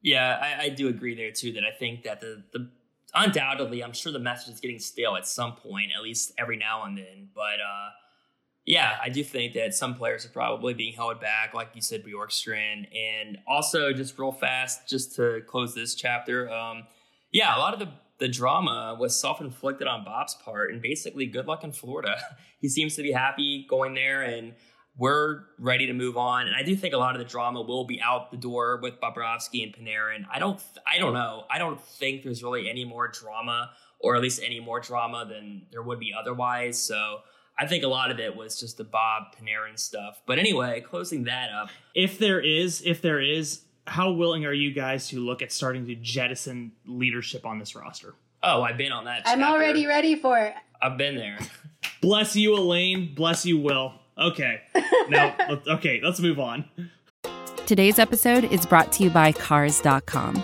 Yeah, 0.01 0.37
I, 0.41 0.63
I 0.65 0.69
do 0.69 0.89
agree 0.89 1.15
there 1.15 1.31
too. 1.31 1.53
That 1.53 1.63
I 1.63 1.71
think 1.71 2.03
that 2.03 2.19
the 2.19 2.43
the 2.51 2.69
undoubtedly, 3.15 3.81
I'm 3.81 3.93
sure 3.93 4.11
the 4.11 4.19
message 4.19 4.55
is 4.55 4.59
getting 4.59 4.79
stale 4.79 5.15
at 5.15 5.25
some 5.25 5.55
point, 5.55 5.91
at 5.95 6.03
least 6.03 6.33
every 6.37 6.57
now 6.57 6.83
and 6.83 6.97
then. 6.97 7.29
But 7.33 7.61
uh, 7.61 7.89
yeah, 8.67 8.97
I 9.01 9.07
do 9.07 9.23
think 9.23 9.53
that 9.53 9.73
some 9.73 9.95
players 9.95 10.25
are 10.25 10.29
probably 10.29 10.73
being 10.73 10.93
held 10.93 11.21
back, 11.21 11.53
like 11.53 11.69
you 11.73 11.81
said, 11.81 12.03
Bjorkstrand, 12.03 12.85
and 12.93 13.37
also 13.47 13.93
just 13.93 14.19
real 14.19 14.33
fast, 14.33 14.89
just 14.89 15.15
to 15.15 15.39
close 15.47 15.73
this 15.73 15.95
chapter. 15.95 16.51
Um, 16.51 16.83
yeah, 17.31 17.55
a 17.55 17.59
lot 17.59 17.73
of 17.73 17.79
the 17.79 17.87
the 18.19 18.27
drama 18.27 18.97
was 18.99 19.17
self 19.17 19.39
inflicted 19.39 19.87
on 19.87 20.03
Bob's 20.03 20.35
part, 20.35 20.73
and 20.73 20.81
basically, 20.81 21.27
good 21.27 21.47
luck 21.47 21.63
in 21.63 21.71
Florida. 21.71 22.17
he 22.59 22.67
seems 22.67 22.97
to 22.97 23.03
be 23.03 23.13
happy 23.13 23.65
going 23.69 23.93
there, 23.93 24.21
and 24.23 24.53
we're 24.97 25.43
ready 25.59 25.85
to 25.87 25.93
move 25.93 26.17
on. 26.17 26.47
And 26.47 26.55
I 26.55 26.63
do 26.63 26.75
think 26.75 26.93
a 26.93 26.97
lot 26.97 27.15
of 27.15 27.19
the 27.19 27.29
drama 27.29 27.61
will 27.61 27.85
be 27.85 28.01
out 28.01 28.31
the 28.31 28.37
door 28.37 28.79
with 28.81 28.99
Bobrovsky 28.99 29.63
and 29.63 29.73
Panarin. 29.73 30.25
I 30.29 30.39
don't, 30.39 30.59
I 30.85 30.97
don't 30.97 31.13
know. 31.13 31.45
I 31.49 31.57
don't 31.57 31.79
think 31.81 32.23
there's 32.23 32.43
really 32.43 32.69
any 32.69 32.83
more 32.83 33.07
drama, 33.07 33.69
or 34.01 34.17
at 34.17 34.21
least 34.21 34.41
any 34.43 34.59
more 34.59 34.81
drama 34.81 35.25
than 35.25 35.67
there 35.71 35.83
would 35.83 35.99
be 35.99 36.13
otherwise. 36.19 36.77
So 36.81 37.19
I 37.59 37.65
think 37.65 37.83
a 37.83 37.87
lot 37.87 38.11
of 38.11 38.19
it 38.19 38.35
was 38.35 38.59
just 38.59 38.77
the 38.77 38.83
Bob 38.83 39.35
Panarin 39.35 39.79
stuff. 39.79 40.21
But 40.25 40.37
anyway, 40.37 40.81
closing 40.81 41.23
that 41.23 41.49
up. 41.51 41.69
If 41.95 42.19
there 42.19 42.39
is, 42.39 42.83
if 42.85 43.01
there 43.01 43.19
is, 43.19 43.61
how 43.87 44.11
willing 44.11 44.45
are 44.45 44.53
you 44.53 44.71
guys 44.71 45.07
to 45.09 45.19
look 45.19 45.41
at 45.41 45.51
starting 45.51 45.85
to 45.87 45.95
jettison 45.95 46.73
leadership 46.85 47.45
on 47.45 47.57
this 47.57 47.75
roster? 47.75 48.13
Oh, 48.43 48.61
I've 48.61 48.77
been 48.77 48.91
on 48.91 49.05
that. 49.05 49.23
I'm 49.25 49.41
already 49.41 49.87
ready 49.87 50.15
for 50.15 50.37
it. 50.37 50.53
I've 50.81 50.97
been 50.97 51.15
there. 51.15 51.39
Bless 52.01 52.35
you, 52.35 52.55
Elaine. 52.55 53.15
Bless 53.15 53.45
you, 53.45 53.57
Will. 53.59 53.93
Okay. 54.17 54.61
Now, 55.09 55.33
okay, 55.65 56.01
let's 56.03 56.19
move 56.19 56.37
on. 56.37 56.65
Today's 57.65 57.97
episode 57.97 58.43
is 58.43 58.65
brought 58.65 58.91
to 58.93 59.03
you 59.03 59.09
by 59.09 59.31
Cars.com. 59.31 60.43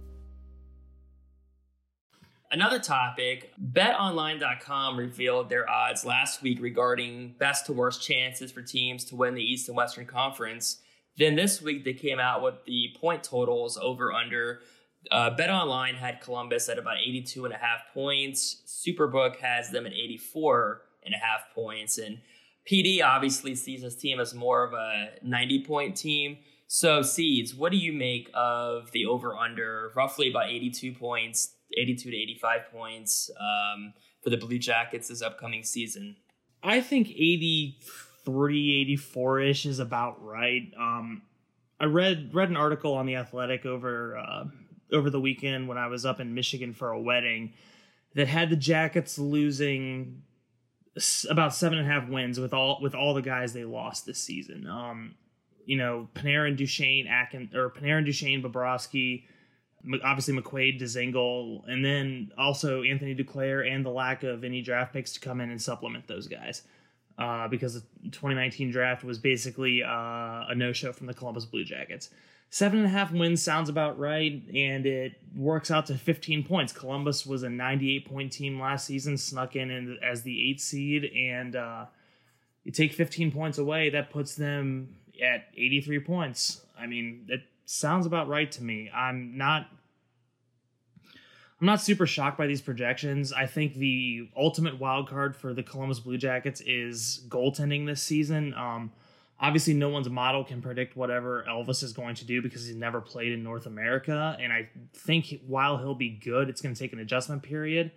Another 2.53 2.79
topic 2.79 3.53
BetOnline.com 3.71 4.97
revealed 4.97 5.47
their 5.47 5.69
odds 5.69 6.03
last 6.03 6.41
week 6.41 6.61
regarding 6.61 7.35
best 7.39 7.65
to 7.67 7.73
worst 7.73 8.03
chances 8.03 8.51
for 8.51 8.61
teams 8.61 9.05
to 9.05 9.15
win 9.15 9.35
the 9.35 9.43
East 9.43 9.69
and 9.69 9.77
Western 9.77 10.05
Conference. 10.05 10.81
Then 11.17 11.35
this 11.35 11.61
week 11.61 11.85
they 11.85 11.93
came 11.93 12.19
out 12.19 12.43
with 12.43 12.55
the 12.65 12.89
point 12.99 13.23
totals 13.23 13.77
over 13.77 14.11
under. 14.11 14.59
Uh, 15.09 15.29
BetOnline 15.29 15.95
had 15.95 16.19
Columbus 16.19 16.67
at 16.67 16.77
about 16.77 16.97
82 16.97 17.45
and 17.45 17.53
a 17.53 17.57
half 17.57 17.83
points. 17.93 18.63
Superbook 18.67 19.37
has 19.37 19.69
them 19.69 19.85
at 19.85 19.93
84 19.93 20.81
and 21.05 21.15
a 21.15 21.17
half 21.17 21.53
points. 21.55 21.97
And 21.97 22.19
PD 22.69 23.01
obviously 23.01 23.55
sees 23.55 23.81
this 23.81 23.95
team 23.95 24.19
as 24.19 24.33
more 24.33 24.65
of 24.65 24.73
a 24.73 25.11
90 25.23 25.63
point 25.63 25.95
team. 25.95 26.37
So, 26.67 27.01
Seeds, 27.01 27.55
what 27.55 27.71
do 27.71 27.77
you 27.77 27.93
make 27.93 28.29
of 28.33 28.91
the 28.91 29.05
over 29.05 29.35
under 29.35 29.91
roughly 29.95 30.29
about 30.29 30.49
82 30.49 30.93
points, 30.93 31.53
82 31.77 32.11
to 32.11 32.17
85 32.17 32.71
points 32.71 33.29
um, 33.39 33.93
for 34.23 34.29
the 34.29 34.37
Blue 34.37 34.59
Jackets 34.59 35.07
this 35.07 35.21
upcoming 35.21 35.63
season? 35.63 36.15
I 36.63 36.81
think 36.81 37.09
83, 37.09 38.81
84 38.81 39.39
ish 39.41 39.65
is 39.65 39.79
about 39.79 40.23
right. 40.23 40.71
Um, 40.77 41.23
I 41.79 41.85
read 41.85 42.29
read 42.33 42.49
an 42.49 42.57
article 42.57 42.93
on 42.93 43.07
the 43.07 43.15
Athletic 43.15 43.65
over 43.65 44.17
uh, 44.17 44.43
over 44.91 45.09
the 45.09 45.19
weekend 45.19 45.67
when 45.67 45.77
I 45.77 45.87
was 45.87 46.05
up 46.05 46.19
in 46.19 46.35
Michigan 46.35 46.73
for 46.73 46.91
a 46.91 47.01
wedding 47.01 47.53
that 48.13 48.27
had 48.27 48.49
the 48.49 48.55
Jackets 48.55 49.17
losing 49.17 50.21
about 51.29 51.55
seven 51.55 51.79
and 51.79 51.87
a 51.87 51.91
half 51.91 52.09
wins 52.09 52.39
with 52.39 52.53
all 52.53 52.79
with 52.81 52.93
all 52.93 53.13
the 53.13 53.21
guys 53.21 53.53
they 53.53 53.63
lost 53.63 54.05
this 54.05 54.19
season. 54.19 54.67
Um, 54.67 55.15
you 55.65 55.77
know, 55.77 56.09
Panarin, 56.13 56.57
Duchene, 56.57 57.07
Akin, 57.07 57.49
or 57.55 57.69
Panarin, 57.69 58.05
Duchene, 58.05 58.43
Bobrovsky, 58.43 59.23
obviously 60.03 60.33
McQuaid, 60.35 60.81
Dzingel, 60.81 61.67
and 61.67 61.83
then 61.83 62.31
also 62.37 62.83
Anthony 62.83 63.15
Duclair 63.15 63.69
and 63.69 63.85
the 63.85 63.89
lack 63.89 64.23
of 64.23 64.43
any 64.43 64.61
draft 64.61 64.93
picks 64.93 65.13
to 65.13 65.19
come 65.19 65.41
in 65.41 65.49
and 65.49 65.61
supplement 65.61 66.07
those 66.07 66.27
guys. 66.27 66.63
Uh, 67.17 67.47
because 67.47 67.75
the 67.75 67.81
2019 68.05 68.71
draft 68.71 69.03
was 69.03 69.19
basically 69.19 69.83
uh, 69.83 70.45
a 70.47 70.55
no-show 70.55 70.91
from 70.91 71.07
the 71.07 71.13
Columbus 71.13 71.45
Blue 71.45 71.63
Jackets. 71.63 72.09
Seven 72.49 72.79
and 72.79 72.87
a 72.87 72.89
half 72.89 73.11
wins 73.11 73.41
sounds 73.41 73.69
about 73.69 73.97
right, 73.99 74.41
and 74.53 74.85
it 74.85 75.13
works 75.35 75.71
out 75.71 75.85
to 75.85 75.97
15 75.97 76.43
points. 76.43 76.73
Columbus 76.73 77.25
was 77.25 77.43
a 77.43 77.49
98 77.49 78.09
point 78.09 78.31
team 78.31 78.59
last 78.59 78.85
season, 78.85 79.17
snuck 79.17 79.55
in, 79.55 79.97
as 80.03 80.23
the 80.23 80.49
eighth 80.49 80.61
seed, 80.61 81.05
and 81.15 81.55
uh, 81.55 81.85
you 82.63 82.71
take 82.71 82.93
15 82.93 83.31
points 83.31 83.57
away, 83.57 83.89
that 83.91 84.09
puts 84.09 84.35
them 84.35 84.95
at 85.23 85.47
83 85.55 85.99
points. 85.99 86.65
I 86.77 86.87
mean, 86.87 87.25
it 87.29 87.43
sounds 87.65 88.05
about 88.05 88.27
right 88.27 88.51
to 88.53 88.63
me. 88.63 88.89
I'm 88.93 89.37
not 89.37 89.67
I'm 91.61 91.67
not 91.67 91.79
super 91.79 92.07
shocked 92.07 92.39
by 92.39 92.47
these 92.47 92.61
projections. 92.61 93.31
I 93.31 93.45
think 93.45 93.75
the 93.75 94.27
ultimate 94.35 94.79
wild 94.79 95.07
card 95.07 95.35
for 95.35 95.53
the 95.53 95.61
Columbus 95.61 95.99
Blue 95.99 96.17
Jackets 96.17 96.59
is 96.61 97.23
goaltending 97.29 97.85
this 97.85 98.01
season. 98.01 98.55
Um, 98.55 98.91
obviously, 99.39 99.75
no 99.75 99.89
one's 99.89 100.09
model 100.09 100.43
can 100.43 100.59
predict 100.59 100.97
whatever 100.97 101.45
Elvis 101.47 101.83
is 101.83 101.93
going 101.93 102.15
to 102.15 102.25
do 102.25 102.41
because 102.41 102.65
he's 102.65 102.75
never 102.75 102.99
played 102.99 103.31
in 103.31 103.43
North 103.43 103.67
America. 103.67 104.35
And 104.41 104.51
I 104.51 104.69
think 104.93 105.39
while 105.45 105.77
he'll 105.77 105.93
be 105.93 106.09
good, 106.09 106.49
it's 106.49 106.61
going 106.61 106.73
to 106.73 106.79
take 106.79 106.93
an 106.93 106.99
adjustment 106.99 107.43
period. 107.43 107.91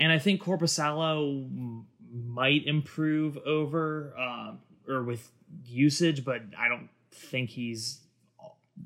And 0.00 0.10
I 0.10 0.18
think 0.18 0.42
Korpisalo 0.42 1.84
might 2.10 2.66
improve 2.66 3.36
over 3.38 4.14
uh, 4.18 4.52
or 4.90 5.02
with 5.02 5.30
usage, 5.66 6.24
but 6.24 6.40
I 6.58 6.68
don't 6.68 6.88
think 7.12 7.50
he's 7.50 8.00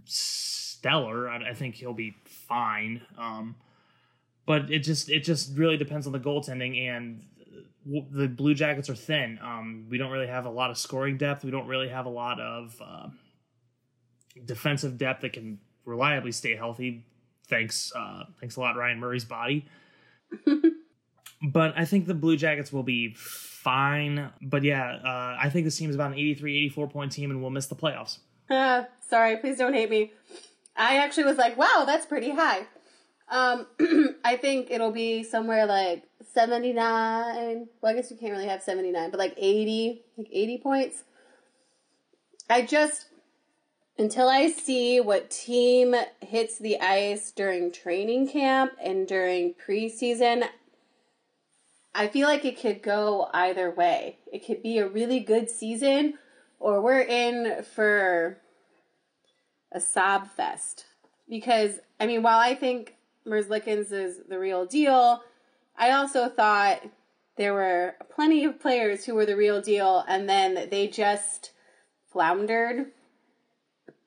stellar. 0.04 1.28
I, 1.28 1.50
I 1.50 1.54
think 1.54 1.76
he'll 1.76 1.94
be 1.94 2.16
fine. 2.24 3.02
Um, 3.18 3.56
but 4.46 4.70
it 4.70 4.80
just 4.80 5.08
it 5.08 5.20
just 5.20 5.56
really 5.56 5.76
depends 5.76 6.06
on 6.06 6.12
the 6.12 6.20
goaltending 6.20 6.88
and 6.88 7.24
the 7.86 8.28
Blue 8.28 8.54
Jackets 8.54 8.88
are 8.88 8.94
thin. 8.94 9.38
Um, 9.42 9.86
we 9.90 9.98
don't 9.98 10.10
really 10.10 10.28
have 10.28 10.46
a 10.46 10.50
lot 10.50 10.70
of 10.70 10.78
scoring 10.78 11.16
depth. 11.16 11.44
We 11.44 11.50
don't 11.50 11.66
really 11.66 11.88
have 11.88 12.06
a 12.06 12.10
lot 12.10 12.40
of 12.40 12.80
uh, 12.84 13.08
defensive 14.44 14.98
depth 14.98 15.22
that 15.22 15.32
can 15.32 15.58
reliably 15.84 16.32
stay 16.32 16.54
healthy. 16.54 17.04
Thanks, 17.48 17.92
uh, 17.94 18.24
thanks 18.40 18.56
a 18.56 18.60
lot, 18.60 18.76
Ryan 18.76 19.00
Murray's 19.00 19.24
body. 19.24 19.66
but 21.42 21.74
I 21.76 21.84
think 21.84 22.06
the 22.06 22.14
Blue 22.14 22.36
Jackets 22.36 22.72
will 22.72 22.84
be 22.84 23.14
fine. 23.14 24.30
But 24.40 24.62
yeah, 24.62 24.98
uh, 25.04 25.36
I 25.40 25.50
think 25.50 25.64
this 25.64 25.76
team 25.76 25.90
is 25.90 25.96
about 25.96 26.12
an 26.12 26.18
83, 26.18 26.56
84 26.58 26.88
point 26.88 27.12
team, 27.12 27.30
and 27.30 27.40
we'll 27.40 27.50
miss 27.50 27.66
the 27.66 27.76
playoffs. 27.76 28.18
Ah, 28.50 28.86
sorry, 29.08 29.36
please 29.36 29.58
don't 29.58 29.74
hate 29.74 29.90
me. 29.90 30.12
I 30.76 30.98
actually 30.98 31.24
was 31.24 31.36
like, 31.36 31.56
wow, 31.56 31.84
that's 31.86 32.06
pretty 32.06 32.30
high. 32.30 32.66
Um, 33.28 33.66
I 34.24 34.36
think 34.36 34.70
it'll 34.70 34.90
be 34.92 35.22
somewhere 35.22 35.66
like 35.66 36.04
79. 36.32 37.68
Well, 37.80 37.92
I 37.92 37.94
guess 37.94 38.10
you 38.10 38.16
can't 38.16 38.32
really 38.32 38.46
have 38.46 38.62
79, 38.62 39.10
but 39.10 39.18
like 39.18 39.34
80, 39.36 40.02
like 40.16 40.28
80 40.30 40.58
points. 40.58 41.04
I 42.48 42.62
just, 42.62 43.06
until 43.98 44.28
I 44.28 44.50
see 44.50 45.00
what 45.00 45.30
team 45.30 45.94
hits 46.20 46.58
the 46.58 46.80
ice 46.80 47.30
during 47.32 47.72
training 47.72 48.28
camp 48.28 48.72
and 48.82 49.06
during 49.06 49.54
preseason, 49.54 50.46
I 51.94 52.08
feel 52.08 52.26
like 52.26 52.44
it 52.44 52.60
could 52.60 52.82
go 52.82 53.28
either 53.32 53.70
way. 53.70 54.18
It 54.32 54.46
could 54.46 54.62
be 54.62 54.78
a 54.78 54.88
really 54.88 55.20
good 55.20 55.50
season, 55.50 56.18
or 56.62 56.80
we're 56.80 57.00
in 57.00 57.64
for 57.74 58.38
a 59.72 59.80
sob 59.80 60.30
fest. 60.30 60.86
Because, 61.28 61.80
I 61.98 62.06
mean, 62.06 62.22
while 62.22 62.38
I 62.38 62.54
think 62.54 62.94
Merzlikins 63.26 63.92
is 63.92 64.20
the 64.28 64.38
real 64.38 64.64
deal, 64.64 65.22
I 65.76 65.90
also 65.90 66.28
thought 66.28 66.82
there 67.36 67.52
were 67.52 67.96
plenty 68.14 68.44
of 68.44 68.60
players 68.60 69.04
who 69.04 69.14
were 69.14 69.26
the 69.26 69.36
real 69.36 69.60
deal, 69.60 70.04
and 70.06 70.28
then 70.28 70.68
they 70.70 70.86
just 70.86 71.50
floundered 72.12 72.92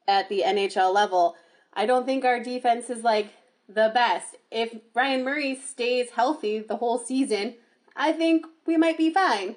at 0.07 0.29
the 0.29 0.43
NHL 0.45 0.93
level. 0.93 1.35
I 1.73 1.85
don't 1.85 2.05
think 2.05 2.23
our 2.23 2.39
defense 2.39 2.89
is 2.89 3.03
like 3.03 3.33
the 3.67 3.91
best. 3.93 4.35
If 4.51 4.75
Ryan 4.93 5.25
Murray 5.25 5.55
stays 5.55 6.11
healthy 6.11 6.59
the 6.59 6.77
whole 6.77 6.99
season, 6.99 7.55
I 7.95 8.13
think 8.13 8.45
we 8.65 8.77
might 8.77 8.97
be 8.97 9.09
fine. 9.09 9.55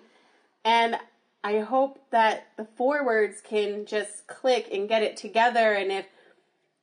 And 0.64 0.98
I 1.42 1.60
hope 1.60 2.00
that 2.10 2.48
the 2.56 2.64
forwards 2.64 3.40
can 3.40 3.86
just 3.86 4.26
click 4.26 4.68
and 4.72 4.88
get 4.88 5.02
it 5.02 5.16
together. 5.16 5.72
And 5.72 5.92
if 5.92 6.06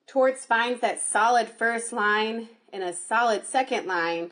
Torts 0.08 0.46
finds 0.46 0.82
that 0.82 1.02
solid 1.02 1.50
first 1.50 1.92
line 1.92 2.50
and 2.72 2.84
a 2.84 2.94
solid 2.94 3.46
second 3.46 3.86
line, 3.86 4.32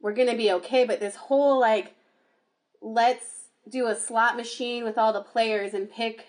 we're 0.00 0.14
going 0.14 0.30
to 0.30 0.36
be 0.36 0.52
okay. 0.52 0.84
But 0.84 1.00
this 1.00 1.16
whole 1.16 1.60
like, 1.60 1.94
let's 2.80 3.48
do 3.68 3.88
a 3.88 3.96
slot 3.96 4.36
machine 4.36 4.84
with 4.84 4.96
all 4.96 5.12
the 5.12 5.20
players 5.20 5.74
and 5.74 5.90
pick 5.90 6.26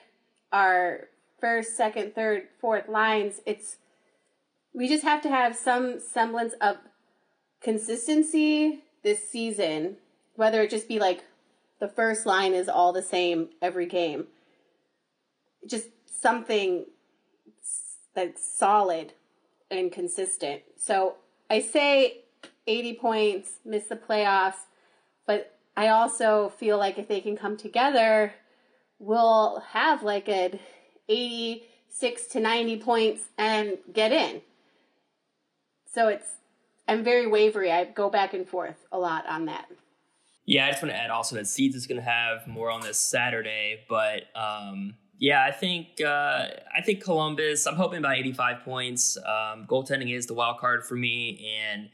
our 0.51 1.07
first, 1.39 1.77
second, 1.77 2.13
third, 2.15 2.47
fourth 2.59 2.89
lines. 2.89 3.41
It's, 3.45 3.77
we 4.73 4.87
just 4.87 5.03
have 5.03 5.21
to 5.21 5.29
have 5.29 5.55
some 5.55 5.99
semblance 5.99 6.53
of 6.59 6.77
consistency 7.61 8.83
this 9.03 9.29
season, 9.29 9.97
whether 10.35 10.61
it 10.61 10.69
just 10.69 10.87
be 10.87 10.99
like 10.99 11.23
the 11.79 11.87
first 11.87 12.25
line 12.25 12.53
is 12.53 12.67
all 12.67 12.93
the 12.93 13.01
same 13.01 13.49
every 13.61 13.85
game. 13.85 14.27
Just 15.65 15.87
something 16.05 16.85
that's 18.15 18.43
solid 18.43 19.13
and 19.69 19.91
consistent. 19.91 20.61
So 20.77 21.15
I 21.49 21.61
say 21.61 22.23
80 22.65 22.95
points, 22.95 23.51
miss 23.63 23.85
the 23.85 23.95
playoffs, 23.95 24.65
but 25.25 25.57
I 25.75 25.89
also 25.89 26.49
feel 26.57 26.77
like 26.77 26.97
if 26.97 27.07
they 27.07 27.21
can 27.21 27.37
come 27.37 27.57
together, 27.57 28.33
we'll 28.99 29.63
have 29.71 30.01
like 30.01 30.27
an 30.27 30.59
86 31.07 32.25
to 32.27 32.39
90 32.39 32.77
points 32.77 33.21
and 33.37 33.77
get 33.93 34.11
in. 34.11 34.41
So 35.93 36.07
it's, 36.07 36.37
I'm 36.87 37.03
very 37.03 37.27
wavery. 37.27 37.71
I 37.71 37.85
go 37.85 38.09
back 38.09 38.33
and 38.33 38.47
forth 38.47 38.85
a 38.91 38.97
lot 38.97 39.27
on 39.27 39.45
that. 39.45 39.67
Yeah, 40.47 40.65
I 40.65 40.71
just 40.71 40.81
want 40.81 40.95
to 40.95 40.97
add 40.97 41.11
also 41.11 41.35
that 41.35 41.45
Seeds 41.45 41.75
is 41.75 41.87
going 41.87 41.99
to 41.99 42.09
have 42.09 42.47
more 42.47 42.71
on 42.71 42.79
this 42.79 42.97
Saturday, 42.97 43.81
but 43.89 44.23
um, 44.33 44.95
Yeah, 45.19 45.43
I 45.43 45.51
think 45.51 45.99
uh, 46.01 46.47
I 46.75 46.81
think 46.85 47.03
Columbus. 47.03 47.67
I'm 47.67 47.75
hoping 47.75 47.99
about 47.99 48.17
85 48.17 48.63
points. 48.63 49.17
Um, 49.17 49.67
goaltending 49.67 50.15
is 50.15 50.25
the 50.25 50.33
wild 50.33 50.57
card 50.59 50.85
for 50.85 50.95
me, 50.95 51.53
and 51.59 51.89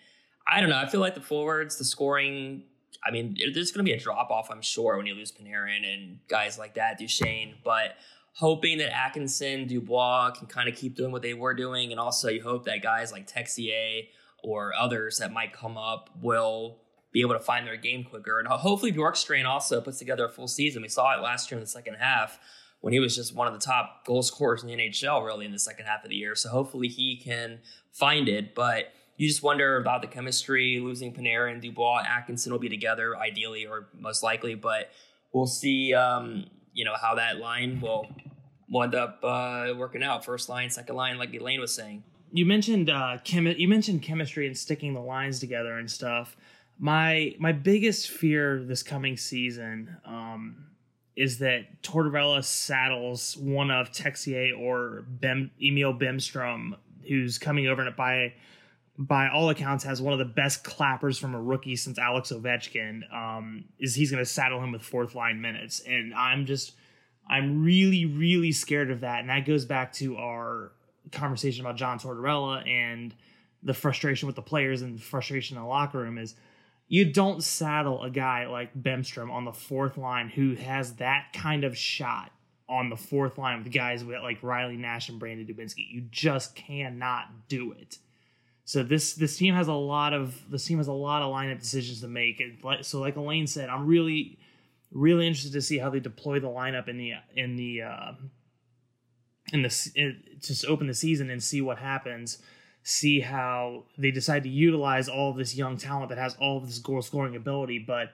I 0.47 0.61
don't 0.61 0.69
know. 0.69 0.77
I 0.77 0.87
feel 0.87 1.01
like 1.01 1.15
the 1.15 1.21
forwards, 1.21 1.77
the 1.77 1.83
scoring. 1.83 2.63
I 3.05 3.11
mean, 3.11 3.35
there's 3.53 3.71
going 3.71 3.85
to 3.85 3.91
be 3.91 3.97
a 3.97 3.99
drop 3.99 4.29
off, 4.29 4.49
I'm 4.49 4.61
sure, 4.61 4.95
when 4.97 5.07
you 5.07 5.15
lose 5.15 5.31
Panarin 5.31 5.83
and 5.91 6.19
guys 6.29 6.57
like 6.57 6.75
that, 6.75 6.97
Duchene. 6.99 7.55
But 7.63 7.95
hoping 8.35 8.77
that 8.77 8.95
Atkinson, 8.95 9.67
Dubois 9.67 10.31
can 10.31 10.47
kind 10.47 10.69
of 10.69 10.75
keep 10.75 10.95
doing 10.95 11.11
what 11.11 11.21
they 11.23 11.33
were 11.33 11.55
doing, 11.55 11.91
and 11.91 11.99
also 11.99 12.29
you 12.29 12.43
hope 12.43 12.65
that 12.65 12.83
guys 12.83 13.11
like 13.11 13.27
Texier 13.27 14.07
or 14.43 14.73
others 14.79 15.17
that 15.17 15.33
might 15.33 15.53
come 15.53 15.77
up 15.77 16.11
will 16.21 16.82
be 17.13 17.21
able 17.21 17.33
to 17.33 17.39
find 17.39 17.65
their 17.65 17.77
game 17.77 18.03
quicker. 18.03 18.39
And 18.39 18.47
hopefully 18.47 18.91
Bjorkstrand 18.91 19.45
also 19.45 19.79
puts 19.79 19.99
together 19.99 20.25
a 20.25 20.29
full 20.29 20.47
season. 20.47 20.81
We 20.81 20.89
saw 20.89 21.17
it 21.17 21.21
last 21.21 21.49
year 21.49 21.57
in 21.57 21.63
the 21.63 21.69
second 21.69 21.95
half 21.95 22.39
when 22.81 22.91
he 22.91 22.99
was 22.99 23.15
just 23.15 23.33
one 23.33 23.47
of 23.47 23.53
the 23.53 23.59
top 23.59 24.05
goal 24.05 24.23
scorers 24.23 24.63
in 24.63 24.67
the 24.67 24.75
NHL 24.75 25.23
really 25.23 25.45
in 25.45 25.51
the 25.51 25.59
second 25.59 25.85
half 25.85 26.03
of 26.03 26.09
the 26.09 26.15
year. 26.15 26.35
So 26.35 26.49
hopefully 26.49 26.87
he 26.89 27.15
can 27.15 27.59
find 27.91 28.27
it. 28.27 28.55
But 28.55 28.91
you 29.15 29.27
just 29.27 29.43
wonder 29.43 29.77
about 29.77 30.01
the 30.01 30.07
chemistry, 30.07 30.79
losing 30.79 31.13
Panarin, 31.13 31.61
Dubois, 31.61 32.03
Atkinson 32.07 32.51
will 32.51 32.59
be 32.59 32.67
together 32.67 33.15
ideally 33.15 33.67
or 33.67 33.87
most 33.97 34.23
likely, 34.23 34.55
but 34.55 34.89
we'll 35.31 35.45
see 35.45 35.93
um, 35.93 36.45
you 36.73 36.83
know, 36.83 36.95
how 36.99 37.15
that 37.15 37.37
line 37.37 37.79
will 37.79 38.07
end 38.83 38.95
up 38.95 39.19
uh, 39.23 39.73
working 39.77 40.03
out. 40.03 40.25
First 40.25 40.49
line, 40.49 40.69
second 40.69 40.95
line, 40.95 41.17
like 41.17 41.33
Elaine 41.33 41.61
was 41.61 41.73
saying. 41.73 42.03
You 42.31 42.45
mentioned 42.45 42.89
uh, 42.89 43.19
chemi- 43.23 43.59
you 43.59 43.67
mentioned 43.67 44.01
chemistry 44.01 44.47
and 44.47 44.57
sticking 44.57 44.93
the 44.95 44.99
lines 44.99 45.39
together 45.39 45.77
and 45.77 45.89
stuff. 45.89 46.35
My 46.79 47.35
my 47.39 47.51
biggest 47.51 48.09
fear 48.09 48.63
this 48.63 48.83
coming 48.83 49.17
season 49.17 49.95
um, 50.05 50.65
is 51.15 51.39
that 51.39 51.81
Tortorella 51.81 52.43
saddles 52.43 53.37
one 53.37 53.71
of 53.71 53.91
Texier 53.91 54.57
or 54.59 55.05
Bem, 55.07 55.51
Emil 55.61 55.93
Bemstrom, 55.93 56.75
who's 57.07 57.37
coming 57.37 57.67
over 57.67 57.85
and 57.85 57.95
by 57.95 58.33
by 58.97 59.27
all 59.27 59.49
accounts 59.49 59.83
has 59.83 60.01
one 60.01 60.13
of 60.13 60.19
the 60.19 60.25
best 60.25 60.63
clappers 60.63 61.17
from 61.17 61.33
a 61.33 61.41
rookie 61.41 61.75
since 61.75 61.97
Alex 61.97 62.31
Ovechkin. 62.31 63.01
Um, 63.13 63.65
is 63.79 63.95
he's 63.95 64.11
going 64.11 64.23
to 64.23 64.29
saddle 64.29 64.61
him 64.61 64.71
with 64.71 64.81
fourth 64.81 65.15
line 65.15 65.41
minutes, 65.41 65.79
and 65.81 66.13
I'm 66.13 66.45
just 66.45 66.73
I'm 67.27 67.63
really 67.63 68.05
really 68.05 68.51
scared 68.51 68.91
of 68.91 69.01
that, 69.01 69.19
and 69.19 69.29
that 69.29 69.45
goes 69.45 69.65
back 69.65 69.93
to 69.93 70.17
our 70.17 70.71
conversation 71.11 71.65
about 71.65 71.75
John 71.75 71.99
Tortorella 71.99 72.67
and 72.67 73.13
the 73.61 73.73
frustration 73.73 74.27
with 74.27 74.35
the 74.35 74.41
players 74.41 74.81
and 74.81 74.97
the 74.97 75.01
frustration 75.01 75.57
in 75.57 75.63
the 75.63 75.69
locker 75.69 75.99
room 75.99 76.17
is 76.17 76.35
you 76.87 77.05
don't 77.05 77.43
saddle 77.43 78.03
a 78.03 78.09
guy 78.09 78.47
like 78.47 78.73
Bemstrom 78.75 79.31
on 79.31 79.45
the 79.45 79.53
fourth 79.53 79.97
line 79.97 80.29
who 80.29 80.55
has 80.55 80.95
that 80.95 81.33
kind 81.33 81.63
of 81.63 81.77
shot 81.77 82.31
on 82.69 82.89
the 82.89 82.97
fourth 82.97 83.37
line 83.37 83.63
with 83.63 83.73
guys 83.73 84.03
like 84.03 84.41
Riley 84.41 84.77
Nash 84.77 85.09
and 85.09 85.19
Brandon 85.19 85.45
Dubinsky. 85.45 85.89
You 85.89 86.01
just 86.11 86.55
cannot 86.55 87.47
do 87.47 87.71
it. 87.73 87.97
So 88.65 88.81
this 88.81 89.13
this 89.15 89.37
team 89.37 89.55
has 89.55 89.67
a 89.67 89.73
lot 89.73 90.13
of 90.13 90.49
this 90.49 90.65
team 90.65 90.77
has 90.77 90.87
a 90.87 90.93
lot 90.93 91.21
of 91.21 91.33
lineup 91.33 91.59
decisions 91.59 92.01
to 92.01 92.07
make. 92.07 92.39
And 92.39 92.85
so 92.85 92.99
like 92.99 93.15
Elaine 93.15 93.47
said, 93.47 93.69
I'm 93.69 93.85
really 93.85 94.37
really 94.91 95.27
interested 95.27 95.53
to 95.53 95.61
see 95.61 95.77
how 95.77 95.89
they 95.89 95.99
deploy 95.99 96.39
the 96.39 96.47
lineup 96.47 96.87
in 96.87 96.97
the 96.97 97.13
in 97.35 97.55
the 97.55 97.81
uh, 97.81 98.11
in 99.51 99.63
the 99.63 99.91
in, 99.95 100.23
just 100.39 100.65
open 100.65 100.87
the 100.87 100.93
season 100.93 101.29
and 101.29 101.43
see 101.43 101.61
what 101.61 101.77
happens. 101.77 102.41
See 102.83 103.21
how 103.21 103.83
they 103.97 104.11
decide 104.11 104.43
to 104.43 104.49
utilize 104.49 105.07
all 105.07 105.31
of 105.31 105.37
this 105.37 105.55
young 105.55 105.77
talent 105.77 106.09
that 106.09 106.17
has 106.17 106.35
all 106.35 106.57
of 106.57 106.67
this 106.67 106.79
goal 106.79 107.01
scoring 107.01 107.35
ability, 107.35 107.79
but 107.79 108.11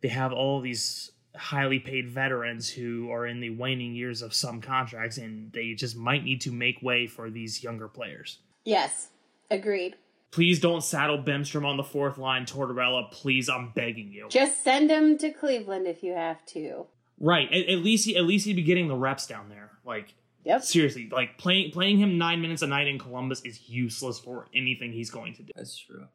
they 0.00 0.08
have 0.08 0.32
all 0.32 0.60
these 0.60 1.12
highly 1.36 1.78
paid 1.78 2.08
veterans 2.08 2.68
who 2.68 3.10
are 3.12 3.26
in 3.26 3.40
the 3.40 3.50
waning 3.50 3.94
years 3.94 4.22
of 4.22 4.34
some 4.34 4.60
contracts, 4.60 5.18
and 5.18 5.52
they 5.52 5.74
just 5.74 5.96
might 5.96 6.24
need 6.24 6.40
to 6.40 6.50
make 6.50 6.82
way 6.82 7.06
for 7.06 7.30
these 7.30 7.62
younger 7.62 7.86
players. 7.86 8.38
Yes, 8.64 9.08
agreed. 9.50 9.94
Please 10.30 10.60
don't 10.60 10.82
saddle 10.82 11.18
Bemstrom 11.18 11.64
on 11.64 11.76
the 11.76 11.84
fourth 11.84 12.18
line, 12.18 12.44
Tortorella. 12.44 13.10
Please, 13.10 13.48
I'm 13.48 13.70
begging 13.70 14.12
you. 14.12 14.26
Just 14.28 14.62
send 14.62 14.90
him 14.90 15.16
to 15.18 15.30
Cleveland 15.30 15.86
if 15.86 16.02
you 16.02 16.12
have 16.12 16.44
to. 16.46 16.86
Right. 17.18 17.50
At, 17.50 17.68
at 17.68 17.78
least 17.78 18.04
he, 18.04 18.16
at 18.16 18.24
least 18.24 18.44
he'd 18.44 18.56
be 18.56 18.62
getting 18.62 18.88
the 18.88 18.96
reps 18.96 19.26
down 19.26 19.48
there. 19.48 19.70
Like, 19.86 20.14
Yep. 20.44 20.62
seriously, 20.62 21.08
like 21.10 21.36
playing 21.36 21.72
playing 21.72 21.98
him 21.98 22.16
nine 22.16 22.40
minutes 22.40 22.62
a 22.62 22.66
night 22.66 22.86
in 22.86 22.98
Columbus 22.98 23.42
is 23.42 23.68
useless 23.68 24.18
for 24.18 24.46
anything 24.54 24.92
he's 24.92 25.10
going 25.10 25.34
to 25.34 25.42
do. 25.42 25.52
That's 25.54 25.76
true. 25.76 26.06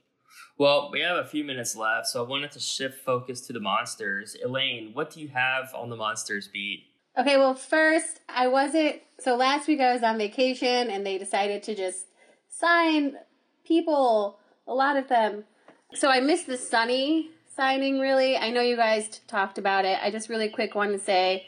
Well, 0.57 0.89
we 0.91 1.01
have 1.01 1.17
a 1.17 1.25
few 1.25 1.43
minutes 1.43 1.75
left, 1.75 2.07
so 2.07 2.23
I 2.23 2.27
wanted 2.27 2.51
to 2.51 2.59
shift 2.59 3.03
focus 3.03 3.41
to 3.41 3.53
the 3.53 3.59
monsters. 3.59 4.35
Elaine, 4.43 4.91
what 4.93 5.11
do 5.11 5.19
you 5.19 5.27
have 5.29 5.73
on 5.75 5.89
the 5.89 5.95
monsters 5.95 6.47
beat? 6.47 6.85
Okay, 7.17 7.37
well, 7.37 7.53
first, 7.53 8.21
I 8.29 8.47
wasn't. 8.47 9.01
So 9.19 9.35
last 9.35 9.67
week 9.67 9.79
I 9.79 9.93
was 9.93 10.03
on 10.03 10.17
vacation 10.17 10.89
and 10.89 11.05
they 11.05 11.17
decided 11.17 11.63
to 11.63 11.75
just 11.75 12.07
sign 12.49 13.17
people, 13.65 14.39
a 14.67 14.73
lot 14.73 14.97
of 14.97 15.07
them. 15.09 15.43
So 15.93 16.09
I 16.09 16.19
missed 16.19 16.47
the 16.47 16.57
Sonny 16.57 17.29
signing, 17.55 17.99
really. 17.99 18.35
I 18.35 18.49
know 18.49 18.61
you 18.61 18.75
guys 18.75 19.09
t- 19.09 19.19
talked 19.27 19.57
about 19.57 19.85
it. 19.85 19.99
I 20.01 20.09
just 20.09 20.29
really 20.29 20.49
quick 20.49 20.73
want 20.73 20.91
to 20.91 20.99
say 20.99 21.45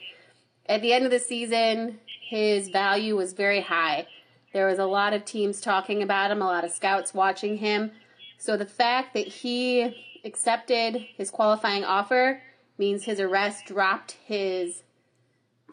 at 0.68 0.82
the 0.82 0.94
end 0.94 1.06
of 1.06 1.12
the 1.12 1.20
season, 1.20 2.00
his 2.28 2.70
value 2.70 3.16
was 3.16 3.34
very 3.34 3.62
high. 3.62 4.08
There 4.54 4.68
was 4.68 4.80
a 4.80 4.86
lot 4.86 5.14
of 5.14 5.26
teams 5.26 5.62
talking 5.62 6.02
about 6.02 6.32
him, 6.32 6.42
a 6.42 6.46
lot 6.46 6.64
of 6.64 6.72
scouts 6.72 7.14
watching 7.14 7.58
him. 7.58 7.92
So 8.38 8.58
the 8.58 8.66
fact 8.66 9.14
that 9.14 9.28
he 9.28 10.22
accepted 10.24 10.96
his 11.18 11.30
qualifying 11.30 11.84
offer 11.84 12.42
means 12.78 13.04
his 13.04 13.20
arrest 13.20 13.66
dropped 13.66 14.14
his 14.26 14.84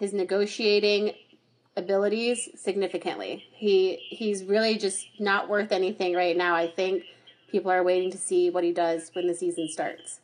his 0.01 0.13
negotiating 0.13 1.13
abilities 1.77 2.49
significantly. 2.57 3.45
He 3.53 3.97
he's 4.11 4.45
really 4.45 4.77
just 4.77 5.07
not 5.19 5.49
worth 5.49 5.73
anything 5.73 6.15
right 6.15 6.37
now. 6.37 6.55
I 6.55 6.69
think 6.69 7.05
people 7.51 7.71
are 7.71 7.83
waiting 7.83 8.11
to 8.11 8.19
see 8.19 8.51
what 8.51 8.65
he 8.65 8.73
does 8.73 9.11
when 9.15 9.27
the 9.27 9.35
season 9.35 9.69
starts. 9.69 10.21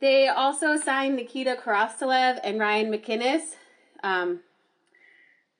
They 0.00 0.28
also 0.28 0.76
signed 0.76 1.16
Nikita 1.16 1.56
Korostelev 1.62 2.40
and 2.42 2.58
Ryan 2.58 2.90
MacInnis. 2.90 3.54
Um, 4.02 4.40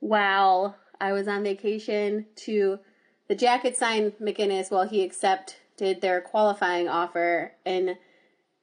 while 0.00 0.76
I 1.00 1.12
was 1.12 1.28
on 1.28 1.42
vacation 1.42 2.26
to 2.36 2.80
the 3.28 3.34
Jacket 3.34 3.76
signed 3.76 4.14
MacInnis 4.20 4.70
while 4.70 4.88
he 4.88 5.04
accepted 5.04 6.00
their 6.00 6.20
qualifying 6.20 6.88
offer 6.88 7.52
and 7.64 7.96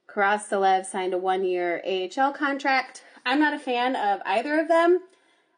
Korostelev 0.07 0.85
signed 0.85 1.13
a 1.13 1.17
one 1.17 1.43
year 1.43 1.81
AHL 1.85 2.33
contract. 2.33 3.03
I'm 3.25 3.39
not 3.39 3.53
a 3.53 3.59
fan 3.59 3.95
of 3.95 4.21
either 4.25 4.59
of 4.59 4.67
them. 4.67 5.01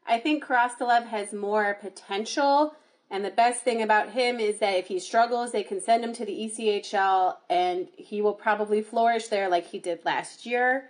I 0.07 0.19
think 0.19 0.43
Korostelev 0.43 1.05
has 1.07 1.33
more 1.33 1.77
potential, 1.79 2.73
and 3.11 3.23
the 3.23 3.29
best 3.29 3.63
thing 3.63 3.81
about 3.81 4.09
him 4.09 4.39
is 4.39 4.57
that 4.57 4.75
if 4.75 4.87
he 4.87 4.99
struggles, 4.99 5.51
they 5.51 5.61
can 5.61 5.79
send 5.79 6.03
him 6.03 6.13
to 6.13 6.25
the 6.25 6.31
ECHL, 6.31 7.37
and 7.47 7.87
he 7.95 8.21
will 8.21 8.33
probably 8.33 8.81
flourish 8.81 9.27
there 9.27 9.47
like 9.49 9.67
he 9.67 9.77
did 9.77 10.03
last 10.05 10.47
year. 10.47 10.89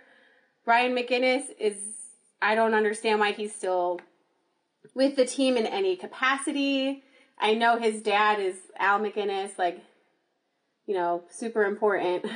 Ryan 0.64 0.94
MacInnis 0.94 1.44
is, 1.58 1.76
I 2.40 2.54
don't 2.54 2.74
understand 2.74 3.20
why 3.20 3.32
he's 3.32 3.54
still 3.54 4.00
with 4.94 5.16
the 5.16 5.24
team 5.24 5.56
in 5.56 5.66
any 5.66 5.96
capacity. 5.96 7.02
I 7.38 7.54
know 7.54 7.78
his 7.78 8.02
dad 8.02 8.40
is 8.40 8.56
Al 8.78 9.00
MacInnis, 9.00 9.58
like, 9.58 9.80
you 10.86 10.94
know, 10.94 11.22
super 11.30 11.64
important. 11.64 12.26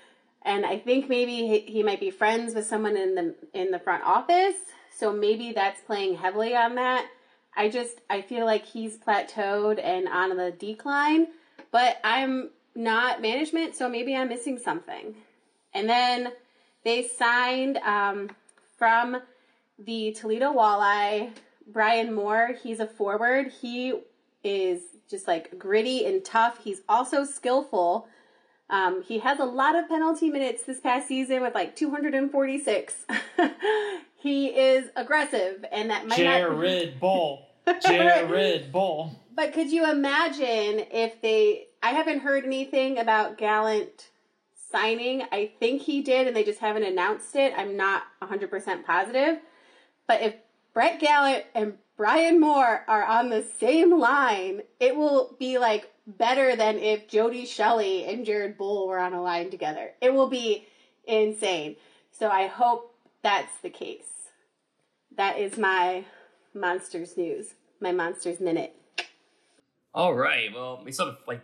and 0.42 0.64
I 0.66 0.78
think 0.78 1.08
maybe 1.08 1.46
he, 1.48 1.60
he 1.60 1.82
might 1.82 2.00
be 2.00 2.10
friends 2.10 2.54
with 2.54 2.66
someone 2.66 2.96
in 2.96 3.14
the 3.14 3.34
in 3.52 3.70
the 3.70 3.78
front 3.78 4.04
office, 4.04 4.56
so 4.96 5.12
maybe 5.12 5.52
that's 5.52 5.80
playing 5.80 6.16
heavily 6.16 6.54
on 6.54 6.76
that. 6.76 7.06
I 7.56 7.68
just 7.68 8.00
I 8.10 8.22
feel 8.22 8.44
like 8.44 8.64
he's 8.64 8.96
plateaued 8.96 9.82
and 9.82 10.08
on 10.08 10.36
the 10.36 10.50
decline, 10.50 11.28
but 11.70 11.98
I'm 12.04 12.50
not 12.74 13.22
management, 13.22 13.76
so 13.76 13.88
maybe 13.88 14.14
I'm 14.14 14.28
missing 14.28 14.58
something. 14.58 15.14
And 15.72 15.88
then 15.88 16.32
they 16.84 17.08
signed 17.08 17.78
um, 17.78 18.30
from 18.76 19.20
the 19.78 20.12
Toledo 20.12 20.52
Walleye 20.52 21.30
Brian 21.66 22.14
Moore. 22.14 22.52
He's 22.62 22.80
a 22.80 22.86
forward. 22.86 23.52
He 23.60 23.94
is 24.42 24.82
just 25.08 25.26
like 25.26 25.58
gritty 25.58 26.06
and 26.06 26.24
tough. 26.24 26.62
He's 26.62 26.82
also 26.88 27.24
skillful. 27.24 28.08
Um, 28.70 29.02
he 29.02 29.18
has 29.18 29.38
a 29.38 29.44
lot 29.44 29.76
of 29.76 29.88
penalty 29.88 30.30
minutes 30.30 30.62
this 30.64 30.80
past 30.80 31.08
season 31.08 31.42
with 31.42 31.54
like 31.54 31.76
246. 31.76 33.06
he 34.16 34.46
is 34.46 34.88
aggressive, 34.96 35.64
and 35.70 35.90
that 35.90 36.06
might 36.06 36.18
not. 36.18 36.38
Jared 36.38 37.00
Bull. 37.00 37.46
Jared 37.86 38.72
Boll. 38.72 39.18
But 39.34 39.52
could 39.52 39.70
you 39.70 39.90
imagine 39.90 40.86
if 40.90 41.20
they? 41.20 41.66
I 41.82 41.90
haven't 41.90 42.20
heard 42.20 42.44
anything 42.44 42.98
about 42.98 43.36
Gallant 43.36 44.08
signing. 44.70 45.22
I 45.30 45.52
think 45.60 45.82
he 45.82 46.02
did, 46.02 46.26
and 46.26 46.34
they 46.34 46.44
just 46.44 46.60
haven't 46.60 46.84
announced 46.84 47.36
it. 47.36 47.52
I'm 47.56 47.76
not 47.76 48.04
100% 48.22 48.84
positive. 48.84 49.38
But 50.06 50.22
if 50.22 50.34
Brett 50.74 50.98
Gallant 50.98 51.44
and 51.54 51.74
Brian 51.96 52.40
Moore 52.40 52.84
are 52.88 53.04
on 53.04 53.30
the 53.30 53.44
same 53.60 53.98
line, 53.98 54.62
it 54.80 54.96
will 54.96 55.36
be 55.38 55.58
like 55.58 55.90
better 56.06 56.56
than 56.56 56.78
if 56.78 57.08
Jody 57.08 57.46
Shelley 57.46 58.04
and 58.04 58.26
Jared 58.26 58.58
Boll 58.58 58.88
were 58.88 58.98
on 58.98 59.14
a 59.14 59.22
line 59.22 59.50
together. 59.50 59.92
It 60.00 60.12
will 60.12 60.28
be 60.28 60.66
insane. 61.04 61.76
So 62.10 62.28
I 62.28 62.48
hope 62.48 62.92
that's 63.22 63.56
the 63.62 63.70
case. 63.70 64.28
That 65.16 65.38
is 65.38 65.56
my 65.56 66.04
Monsters 66.52 67.16
news, 67.16 67.54
my 67.80 67.92
Monsters 67.92 68.40
Minute. 68.40 68.74
All 69.94 70.14
right. 70.14 70.52
Well, 70.52 70.82
we 70.84 70.90
still 70.90 71.06
have 71.06 71.18
like 71.28 71.40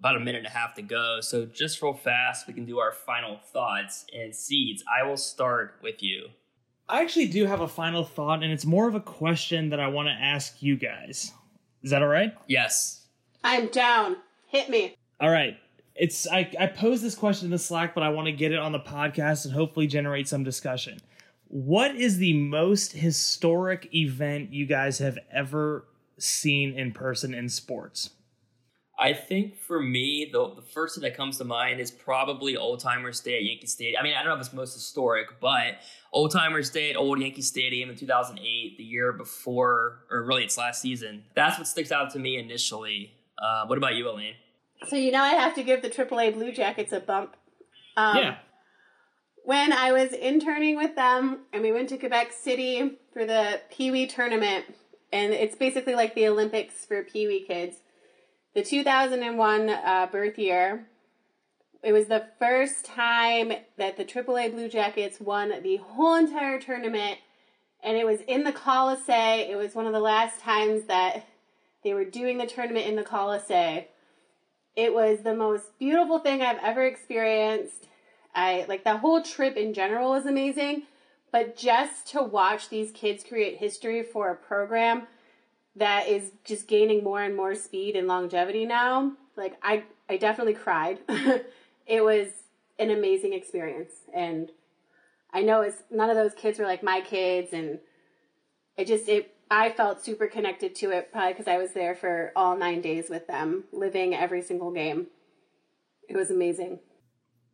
about 0.00 0.16
a 0.16 0.20
minute 0.20 0.38
and 0.38 0.46
a 0.48 0.50
half 0.50 0.74
to 0.74 0.82
go. 0.82 1.20
So 1.20 1.46
just 1.46 1.80
real 1.80 1.94
fast, 1.94 2.48
we 2.48 2.54
can 2.54 2.64
do 2.64 2.80
our 2.80 2.90
final 2.90 3.38
thoughts 3.52 4.04
and 4.12 4.34
seeds. 4.34 4.82
I 4.92 5.06
will 5.06 5.16
start 5.16 5.78
with 5.80 6.02
you. 6.02 6.30
I 6.92 7.00
actually 7.00 7.28
do 7.28 7.46
have 7.46 7.62
a 7.62 7.68
final 7.68 8.04
thought, 8.04 8.42
and 8.42 8.52
it's 8.52 8.66
more 8.66 8.86
of 8.86 8.94
a 8.94 9.00
question 9.00 9.70
that 9.70 9.80
I 9.80 9.88
want 9.88 10.08
to 10.08 10.12
ask 10.12 10.62
you 10.62 10.76
guys. 10.76 11.32
Is 11.82 11.90
that 11.90 12.02
all 12.02 12.08
right? 12.08 12.36
Yes. 12.46 13.06
I'm 13.42 13.68
down. 13.68 14.18
Hit 14.48 14.68
me. 14.68 14.94
All 15.18 15.30
right. 15.30 15.56
It's 15.94 16.28
I, 16.28 16.52
I 16.60 16.66
posed 16.66 17.02
this 17.02 17.14
question 17.14 17.46
in 17.46 17.50
the 17.50 17.58
Slack, 17.58 17.94
but 17.94 18.02
I 18.02 18.10
want 18.10 18.26
to 18.26 18.32
get 18.32 18.52
it 18.52 18.58
on 18.58 18.72
the 18.72 18.78
podcast 18.78 19.46
and 19.46 19.54
hopefully 19.54 19.86
generate 19.86 20.28
some 20.28 20.44
discussion. 20.44 21.00
What 21.48 21.96
is 21.96 22.18
the 22.18 22.34
most 22.34 22.92
historic 22.92 23.88
event 23.94 24.52
you 24.52 24.66
guys 24.66 24.98
have 24.98 25.18
ever 25.32 25.86
seen 26.18 26.74
in 26.74 26.92
person 26.92 27.32
in 27.32 27.48
sports? 27.48 28.10
I 29.02 29.14
think 29.14 29.58
for 29.58 29.82
me, 29.82 30.30
the, 30.32 30.54
the 30.54 30.62
first 30.62 30.94
thing 30.94 31.02
that 31.02 31.16
comes 31.16 31.36
to 31.38 31.44
mind 31.44 31.80
is 31.80 31.90
probably 31.90 32.56
Old 32.56 32.78
Timers 32.78 33.18
Day 33.18 33.34
at 33.34 33.42
Yankee 33.42 33.66
Stadium. 33.66 33.98
I 34.00 34.04
mean, 34.04 34.14
I 34.14 34.20
don't 34.22 34.28
know 34.28 34.34
if 34.36 34.40
it's 34.42 34.52
most 34.52 34.74
historic, 34.74 35.40
but 35.40 35.78
Old 36.12 36.30
Timers 36.30 36.70
Day 36.70 36.90
at 36.90 36.96
Old 36.96 37.18
Yankee 37.20 37.42
Stadium 37.42 37.90
in 37.90 37.96
2008, 37.96 38.78
the 38.78 38.84
year 38.84 39.12
before, 39.12 40.04
or 40.08 40.22
really 40.22 40.44
its 40.44 40.56
last 40.56 40.80
season. 40.80 41.24
That's 41.34 41.58
what 41.58 41.66
sticks 41.66 41.90
out 41.90 42.12
to 42.12 42.20
me 42.20 42.38
initially. 42.38 43.12
Uh, 43.42 43.66
what 43.66 43.76
about 43.76 43.96
you, 43.96 44.08
Elaine? 44.08 44.34
So 44.86 44.94
you 44.94 45.10
know 45.10 45.22
I 45.22 45.30
have 45.30 45.56
to 45.56 45.64
give 45.64 45.82
the 45.82 45.90
AAA 45.90 46.34
Blue 46.34 46.52
Jackets 46.52 46.92
a 46.92 47.00
bump. 47.00 47.34
Um, 47.96 48.16
yeah. 48.16 48.36
When 49.44 49.72
I 49.72 49.90
was 49.90 50.12
interning 50.12 50.76
with 50.76 50.94
them, 50.94 51.40
and 51.52 51.64
we 51.64 51.72
went 51.72 51.88
to 51.88 51.98
Quebec 51.98 52.30
City 52.30 52.98
for 53.12 53.26
the 53.26 53.62
Pee 53.72 53.90
Wee 53.90 54.06
tournament, 54.06 54.64
and 55.12 55.32
it's 55.32 55.56
basically 55.56 55.96
like 55.96 56.14
the 56.14 56.28
Olympics 56.28 56.84
for 56.86 57.02
Pee 57.02 57.26
Wee 57.26 57.44
kids. 57.44 57.78
The 58.54 58.62
2001 58.62 59.70
uh, 59.70 60.08
birth 60.12 60.38
year, 60.38 60.86
it 61.82 61.92
was 61.92 62.08
the 62.08 62.26
first 62.38 62.84
time 62.84 63.50
that 63.78 63.96
the 63.96 64.04
AAA 64.04 64.52
Blue 64.52 64.68
Jackets 64.68 65.18
won 65.18 65.54
the 65.62 65.76
whole 65.76 66.16
entire 66.16 66.60
tournament, 66.60 67.18
and 67.82 67.96
it 67.96 68.04
was 68.04 68.20
in 68.28 68.44
the 68.44 68.52
Colisee. 68.52 69.48
It 69.48 69.56
was 69.56 69.74
one 69.74 69.86
of 69.86 69.94
the 69.94 70.00
last 70.00 70.38
times 70.38 70.84
that 70.84 71.24
they 71.82 71.94
were 71.94 72.04
doing 72.04 72.36
the 72.36 72.46
tournament 72.46 72.86
in 72.86 72.96
the 72.96 73.02
Colisee. 73.02 73.86
It 74.76 74.92
was 74.92 75.20
the 75.20 75.34
most 75.34 75.78
beautiful 75.78 76.18
thing 76.18 76.42
I've 76.42 76.62
ever 76.62 76.84
experienced. 76.84 77.88
I 78.34 78.66
like 78.68 78.84
the 78.84 78.98
whole 78.98 79.22
trip 79.22 79.56
in 79.56 79.72
general 79.72 80.10
was 80.10 80.26
amazing, 80.26 80.82
but 81.30 81.56
just 81.56 82.06
to 82.08 82.22
watch 82.22 82.68
these 82.68 82.90
kids 82.90 83.24
create 83.24 83.56
history 83.56 84.02
for 84.02 84.28
a 84.28 84.36
program 84.36 85.06
that 85.76 86.08
is 86.08 86.32
just 86.44 86.68
gaining 86.68 87.02
more 87.02 87.22
and 87.22 87.34
more 87.34 87.54
speed 87.54 87.96
and 87.96 88.06
longevity 88.06 88.66
now, 88.66 89.12
like 89.36 89.56
I 89.62 89.84
I 90.08 90.16
definitely 90.16 90.54
cried. 90.54 90.98
it 91.86 92.04
was 92.04 92.28
an 92.78 92.90
amazing 92.90 93.32
experience 93.32 93.92
and 94.14 94.50
I 95.32 95.42
know 95.42 95.62
it's 95.62 95.82
none 95.90 96.10
of 96.10 96.16
those 96.16 96.34
kids 96.34 96.58
were 96.58 96.66
like 96.66 96.82
my 96.82 97.00
kids 97.00 97.52
and 97.52 97.78
it 98.76 98.86
just 98.86 99.08
it 99.08 99.34
I 99.50 99.70
felt 99.70 100.02
super 100.02 100.26
connected 100.26 100.74
to 100.76 100.90
it 100.90 101.12
probably 101.12 101.32
because 101.32 101.48
I 101.48 101.58
was 101.58 101.72
there 101.72 101.94
for 101.94 102.32
all 102.34 102.56
nine 102.56 102.80
days 102.80 103.10
with 103.10 103.26
them, 103.26 103.64
living 103.70 104.14
every 104.14 104.40
single 104.40 104.70
game. 104.70 105.08
It 106.08 106.16
was 106.16 106.30
amazing. 106.30 106.80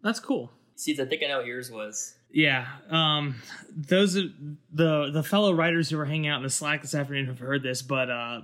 That's 0.02 0.20
cool. 0.20 0.52
Seeds, 0.78 1.00
I 1.00 1.06
think 1.06 1.22
I 1.24 1.26
know 1.26 1.38
what 1.38 1.46
yours 1.46 1.70
was. 1.70 2.14
Yeah. 2.30 2.66
Um 2.88 3.34
those 3.74 4.16
are 4.16 4.28
the 4.72 5.10
the 5.10 5.22
fellow 5.22 5.52
writers 5.52 5.90
who 5.90 5.96
were 5.96 6.04
hanging 6.04 6.28
out 6.28 6.36
in 6.36 6.44
the 6.44 6.50
Slack 6.50 6.82
this 6.82 6.94
afternoon 6.94 7.26
have 7.26 7.40
heard 7.40 7.62
this, 7.62 7.82
but 7.82 8.08
uh 8.08 8.40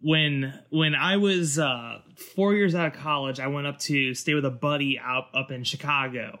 when 0.00 0.58
when 0.70 0.94
I 0.94 1.18
was 1.18 1.58
uh 1.58 2.00
4 2.34 2.54
years 2.54 2.74
out 2.74 2.86
of 2.88 2.94
college, 2.94 3.38
I 3.38 3.46
went 3.46 3.68
up 3.68 3.78
to 3.80 4.12
stay 4.14 4.34
with 4.34 4.44
a 4.44 4.50
buddy 4.50 4.98
out 4.98 5.26
up 5.34 5.50
in 5.50 5.62
Chicago. 5.62 6.40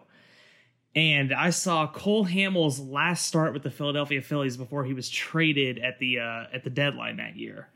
And 0.96 1.32
I 1.32 1.50
saw 1.50 1.86
Cole 1.86 2.26
Hamels 2.26 2.80
last 2.90 3.24
start 3.26 3.52
with 3.52 3.62
the 3.62 3.70
Philadelphia 3.70 4.20
Phillies 4.22 4.56
before 4.56 4.84
he 4.84 4.94
was 4.94 5.08
traded 5.08 5.78
at 5.78 6.00
the 6.00 6.18
uh, 6.18 6.44
at 6.52 6.64
the 6.64 6.70
deadline 6.70 7.18
that 7.18 7.36
year. 7.36 7.68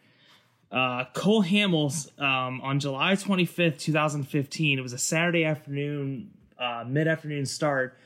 Uh, 0.73 1.05
Cole 1.13 1.45
Hamels 1.45 2.19
um, 2.19 2.61
on 2.63 2.81
July 2.81 3.13
25th, 3.13 3.79
2015, 3.79 4.79
it 4.79 4.83
was 4.83 4.95
a 4.95 4.99
Saturday 4.99 5.45
afternoon, 5.45 6.31
uh, 6.63 6.85
mid 6.87 7.09
afternoon 7.09 7.47
start, 7.47 7.97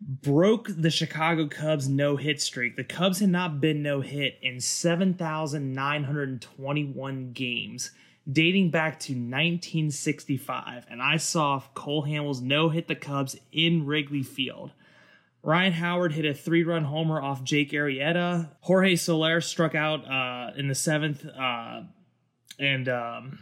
broke 0.00 0.68
the 0.68 0.90
Chicago 0.90 1.46
Cubs 1.46 1.88
no 1.88 2.16
hit 2.16 2.40
streak. 2.40 2.74
The 2.76 2.82
Cubs 2.84 3.18
had 3.20 3.30
not 3.30 3.60
been 3.60 3.82
no 3.82 4.00
hit 4.00 4.38
in 4.42 4.60
7,921 4.60 7.32
games, 7.32 7.90
dating 8.30 8.70
back 8.70 9.00
to 9.00 9.12
1965. 9.12 10.86
And 10.90 11.02
I 11.02 11.16
saw 11.16 11.62
Cole 11.74 12.04
Hamels 12.04 12.42
no 12.42 12.68
hit 12.68 12.86
the 12.88 12.94
Cubs 12.94 13.36
in 13.52 13.86
Wrigley 13.86 14.22
Field. 14.22 14.72
Ryan 15.42 15.72
Howard 15.74 16.12
hit 16.12 16.24
a 16.24 16.32
three 16.32 16.64
run 16.64 16.84
homer 16.84 17.20
off 17.20 17.44
Jake 17.44 17.72
Arrieta. 17.72 18.48
Jorge 18.60 18.96
Soler 18.96 19.42
struck 19.42 19.74
out 19.74 20.10
uh, 20.10 20.52
in 20.56 20.68
the 20.68 20.74
seventh, 20.74 21.26
uh, 21.26 21.82
and 22.58 22.88
um, 22.88 23.38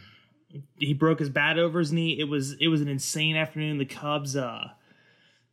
he 0.78 0.94
broke 0.94 1.18
his 1.18 1.30
bat 1.30 1.58
over 1.58 1.78
his 1.78 1.92
knee. 1.92 2.18
It 2.18 2.28
was 2.28 2.52
it 2.60 2.68
was 2.68 2.80
an 2.80 2.88
insane 2.88 3.36
afternoon. 3.36 3.78
The 3.78 3.84
Cubs 3.84 4.36
uh, 4.36 4.70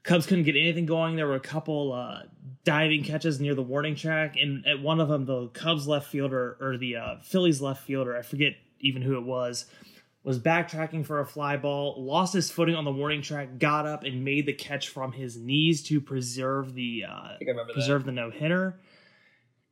Cubs 0.04 0.26
couldn't 0.26 0.46
get 0.46 0.56
anything 0.56 0.86
going. 0.86 1.16
There 1.16 1.28
were 1.28 1.36
a 1.36 1.40
couple 1.40 1.94
uh, 1.94 2.24
diving 2.64 3.04
catches 3.04 3.40
near 3.40 3.56
the 3.56 3.62
warning 3.62 3.96
track, 3.96 4.36
and 4.38 4.66
at 4.66 4.82
one 4.82 5.00
of 5.00 5.08
them, 5.08 5.26
the 5.26 5.48
Cubs 5.50 5.88
left 5.88 6.08
fielder 6.08 6.58
or 6.60 6.78
the 6.78 6.96
uh, 6.96 7.16
Phillies 7.22 7.62
left 7.62 7.84
fielder, 7.84 8.18
I 8.18 8.22
forget 8.22 8.54
even 8.80 9.02
who 9.02 9.18
it 9.18 9.24
was, 9.24 9.66
was 10.24 10.40
backtracking 10.40 11.06
for 11.06 11.20
a 11.20 11.26
fly 11.26 11.58
ball, 11.58 11.96
lost 11.98 12.34
his 12.34 12.50
footing 12.50 12.76
on 12.76 12.86
the 12.86 12.92
warning 12.92 13.22
track, 13.22 13.58
got 13.58 13.86
up 13.86 14.04
and 14.04 14.24
made 14.24 14.46
the 14.46 14.54
catch 14.54 14.90
from 14.90 15.12
his 15.12 15.38
knees 15.38 15.84
to 15.84 16.00
preserve 16.00 16.74
the 16.74 17.06
uh, 17.08 17.12
I 17.12 17.38
I 17.42 17.74
preserve 17.74 18.06
the 18.06 18.12
no 18.12 18.30
hitter, 18.30 18.80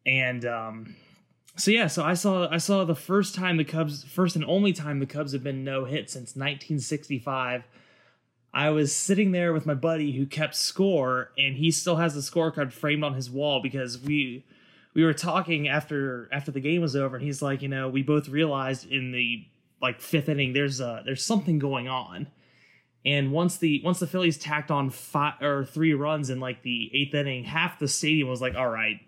and 0.06 0.46
um, 0.46 0.96
so 1.58 1.72
yeah, 1.72 1.88
so 1.88 2.04
I 2.04 2.14
saw 2.14 2.48
I 2.50 2.58
saw 2.58 2.86
the 2.86 2.96
first 2.96 3.34
time 3.34 3.58
the 3.58 3.64
Cubs, 3.64 4.04
first 4.04 4.36
and 4.36 4.46
only 4.46 4.74
time 4.74 5.00
the 5.00 5.06
Cubs 5.08 5.34
have 5.34 5.44
been 5.44 5.64
no 5.64 5.86
hit 5.86 6.10
since 6.10 6.36
1965. 6.36 7.64
I 8.54 8.70
was 8.70 8.96
sitting 8.96 9.32
there 9.32 9.54
with 9.54 9.66
my 9.66 9.74
buddy 9.74 10.12
who 10.14 10.26
kept 10.26 10.56
score, 10.56 11.32
and 11.38 11.58
he 11.58 11.72
still 11.72 11.98
has 11.98 12.14
the 12.14 12.22
scorecard 12.22 12.72
framed 12.72 13.04
on 13.04 13.14
his 13.14 13.30
wall 13.30 13.60
because 13.62 14.00
we 14.00 14.46
we 14.94 15.04
were 15.04 15.14
talking 15.14 15.68
after 15.68 16.30
after 16.32 16.52
the 16.52 16.60
game 16.60 16.82
was 16.82 16.96
over, 16.96 17.16
and 17.16 17.26
he's 17.26 17.42
like, 17.42 17.64
you 17.64 17.70
know, 17.70 17.90
we 17.90 18.04
both 18.04 18.30
realized 18.30 18.90
in 18.90 19.12
the 19.12 19.46
like 19.82 20.00
fifth 20.00 20.30
inning 20.30 20.54
there's 20.54 20.80
uh 20.80 21.02
there's 21.06 21.24
something 21.24 21.58
going 21.58 21.88
on, 21.88 22.28
and 23.04 23.32
once 23.32 23.58
the 23.58 23.82
once 23.84 24.00
the 24.00 24.08
Phillies 24.08 24.38
tacked 24.38 24.70
on 24.70 24.92
five 24.92 25.42
or 25.42 25.66
three 25.66 25.96
runs 25.96 26.30
in 26.30 26.40
like 26.40 26.62
the 26.62 26.92
eighth 26.94 27.16
inning, 27.16 27.46
half 27.46 27.80
the 27.80 27.88
stadium 27.88 28.30
was 28.30 28.42
like, 28.42 28.56
all 28.56 28.70
right, 28.70 29.00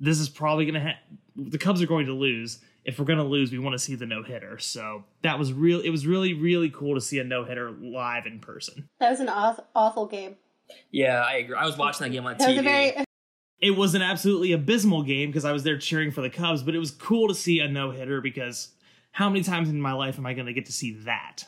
this 0.00 0.18
is 0.18 0.30
probably 0.30 0.66
gonna 0.66 0.80
ha- 0.80 1.16
the 1.36 1.58
Cubs 1.58 1.82
are 1.82 1.86
going 1.86 2.06
to 2.06 2.12
lose. 2.12 2.58
If 2.84 2.98
we're 2.98 3.06
gonna 3.06 3.24
lose, 3.24 3.50
we 3.50 3.58
want 3.58 3.72
to 3.74 3.78
see 3.78 3.94
the 3.94 4.04
no 4.06 4.22
hitter. 4.22 4.58
So 4.58 5.04
that 5.22 5.38
was 5.38 5.52
real. 5.52 5.80
It 5.80 5.90
was 5.90 6.06
really 6.06 6.34
really 6.34 6.68
cool 6.70 6.94
to 6.94 7.00
see 7.00 7.18
a 7.18 7.24
no 7.24 7.44
hitter 7.44 7.70
live 7.70 8.26
in 8.26 8.40
person. 8.40 8.88
That 9.00 9.10
was 9.10 9.20
an 9.20 9.28
awful, 9.28 9.66
awful 9.74 10.06
game. 10.06 10.36
Yeah, 10.90 11.22
I 11.26 11.34
agree. 11.36 11.56
I 11.56 11.64
was 11.66 11.76
watching 11.76 12.04
that 12.04 12.10
game 12.10 12.26
on 12.26 12.36
That 12.38 12.48
was 12.48 12.56
TV. 12.56 12.60
a 12.60 12.62
very 12.62 13.04
It 13.60 13.70
was 13.72 13.94
an 13.94 14.02
absolutely 14.02 14.52
abysmal 14.52 15.02
game 15.02 15.30
because 15.30 15.44
I 15.44 15.52
was 15.52 15.62
there 15.62 15.78
cheering 15.78 16.10
for 16.10 16.20
the 16.20 16.30
Cubs, 16.30 16.62
but 16.62 16.74
it 16.74 16.78
was 16.78 16.90
cool 16.90 17.28
to 17.28 17.34
see 17.34 17.60
a 17.60 17.68
no 17.68 17.90
hitter 17.90 18.20
because 18.20 18.70
how 19.12 19.28
many 19.30 19.42
times 19.42 19.68
in 19.70 19.80
my 19.80 19.92
life 19.92 20.18
am 20.18 20.26
I 20.26 20.34
going 20.34 20.46
to 20.46 20.52
get 20.52 20.66
to 20.66 20.72
see 20.72 20.92
that? 21.04 21.44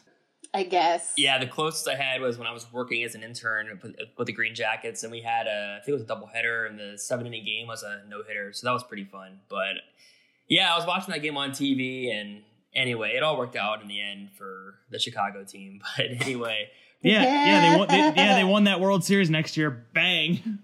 I 0.57 0.63
guess. 0.63 1.13
Yeah, 1.19 1.39
the 1.39 1.47
closest 1.47 1.87
I 1.87 1.97
had 1.97 2.23
was 2.23 2.39
when 2.39 2.47
I 2.47 2.53
was 2.53 2.67
working 2.73 3.05
as 3.05 3.15
an 3.15 3.23
intern 3.23 3.79
with, 3.83 3.95
with 4.17 4.27
the 4.27 4.33
Green 4.33 4.55
Jackets, 4.55 5.03
and 5.03 5.13
we 5.13 5.21
had 5.21 5.47
a, 5.47 5.77
I 5.79 5.85
think 5.85 5.91
it 5.91 6.01
was 6.01 6.03
a 6.03 6.07
doubleheader, 6.07 6.67
and 6.67 6.79
the 6.79 6.97
seven 6.97 7.27
inning 7.27 7.45
game 7.45 7.67
was 7.67 7.83
a 7.83 8.03
no 8.09 8.23
hitter, 8.27 8.55
so 8.55 8.67
that 8.67 8.73
was 8.73 8.83
pretty 8.83 9.05
fun. 9.05 9.41
But 9.51 9.75
yeah, 10.49 10.73
I 10.73 10.79
was 10.79 10.87
watching 10.87 11.13
that 11.13 11.21
game 11.21 11.37
on 11.37 11.51
TV, 11.51 12.11
and 12.11 12.43
anyway, 12.75 13.13
it 13.17 13.23
all 13.23 13.37
worked 13.37 13.57
out 13.57 13.83
in 13.83 13.89
the 13.89 14.01
end 14.01 14.31
for 14.39 14.77
the 14.91 14.99
Chicago 14.99 15.45
team. 15.45 15.83
But 15.99 16.07
anyway, 16.23 16.71
Yeah, 17.03 17.23
yeah, 17.23 17.71
they 17.71 17.79
won. 17.79 17.89
They, 17.89 17.99
yeah, 17.99 18.35
they 18.37 18.45
won 18.45 18.65
that 18.65 18.81
World 18.81 19.05
Series 19.05 19.29
next 19.29 19.59
year. 19.59 19.71
Bang! 19.93 20.61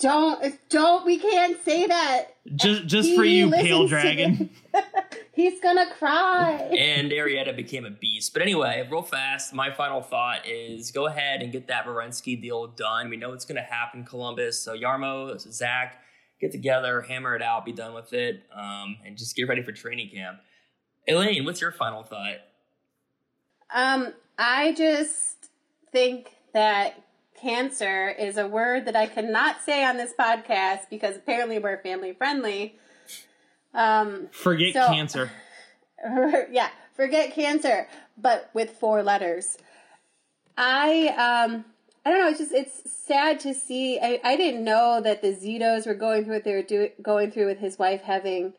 Don't 0.00 0.58
don't 0.68 1.06
we 1.06 1.18
can't 1.18 1.64
say 1.64 1.86
that. 1.86 2.36
Just 2.54 2.86
just 2.86 3.08
He 3.10 3.16
for 3.16 3.24
you, 3.24 3.50
Pale 3.50 3.86
Dragon. 3.86 4.50
He's 5.36 5.60
gonna 5.60 5.84
cry. 5.98 6.54
and 6.78 7.10
Arrieta 7.10 7.54
became 7.54 7.84
a 7.84 7.90
beast. 7.90 8.32
But 8.32 8.40
anyway, 8.40 8.88
real 8.90 9.02
fast, 9.02 9.52
my 9.52 9.70
final 9.70 10.00
thought 10.00 10.48
is 10.48 10.90
go 10.90 11.08
ahead 11.08 11.42
and 11.42 11.52
get 11.52 11.68
that 11.68 11.84
Werenski 11.84 12.40
deal 12.40 12.68
done. 12.68 13.10
We 13.10 13.18
know 13.18 13.34
it's 13.34 13.44
to 13.44 13.60
happen, 13.60 14.02
Columbus. 14.04 14.58
So 14.58 14.74
Jarmo, 14.74 15.38
Zach, 15.38 16.02
get 16.40 16.52
together, 16.52 17.02
hammer 17.02 17.36
it 17.36 17.42
out, 17.42 17.66
be 17.66 17.72
done 17.72 17.92
with 17.92 18.14
it, 18.14 18.44
um, 18.50 18.96
and 19.04 19.18
just 19.18 19.36
get 19.36 19.46
ready 19.46 19.62
for 19.62 19.72
training 19.72 20.08
camp. 20.08 20.38
Elaine, 21.06 21.44
what's 21.44 21.60
your 21.60 21.70
final 21.70 22.02
thought? 22.02 22.38
Um, 23.74 24.14
I 24.38 24.72
just 24.72 25.50
think 25.92 26.30
that 26.54 26.94
cancer 27.38 28.08
is 28.08 28.38
a 28.38 28.48
word 28.48 28.86
that 28.86 28.96
I 28.96 29.04
cannot 29.06 29.60
say 29.60 29.84
on 29.84 29.98
this 29.98 30.14
podcast 30.18 30.88
because 30.88 31.14
apparently 31.14 31.58
we're 31.58 31.76
family 31.82 32.14
friendly. 32.14 32.78
Um, 33.76 34.28
Forget 34.32 34.72
So- 34.72 34.86
cancer. 34.88 35.30
yeah, 36.50 36.68
forget 36.94 37.32
cancer, 37.32 37.88
but 38.18 38.50
with 38.54 38.70
four 38.70 39.02
letters. 39.02 39.56
I 40.58 41.08
um 41.08 41.64
I 42.04 42.10
don't 42.10 42.20
know. 42.20 42.28
It's 42.28 42.38
just 42.38 42.52
it's 42.52 42.90
sad 42.90 43.40
to 43.40 43.52
see. 43.54 43.98
I, 44.00 44.20
I 44.22 44.36
didn't 44.36 44.62
know 44.64 45.00
that 45.02 45.22
the 45.22 45.28
Zitos 45.34 45.86
were 45.86 45.94
going 45.94 46.24
through 46.24 46.34
what 46.34 46.44
they 46.44 46.54
were 46.54 46.62
do, 46.62 46.90
going 47.02 47.30
through 47.30 47.46
with 47.46 47.58
his 47.58 47.78
wife 47.78 48.02
having 48.02 48.54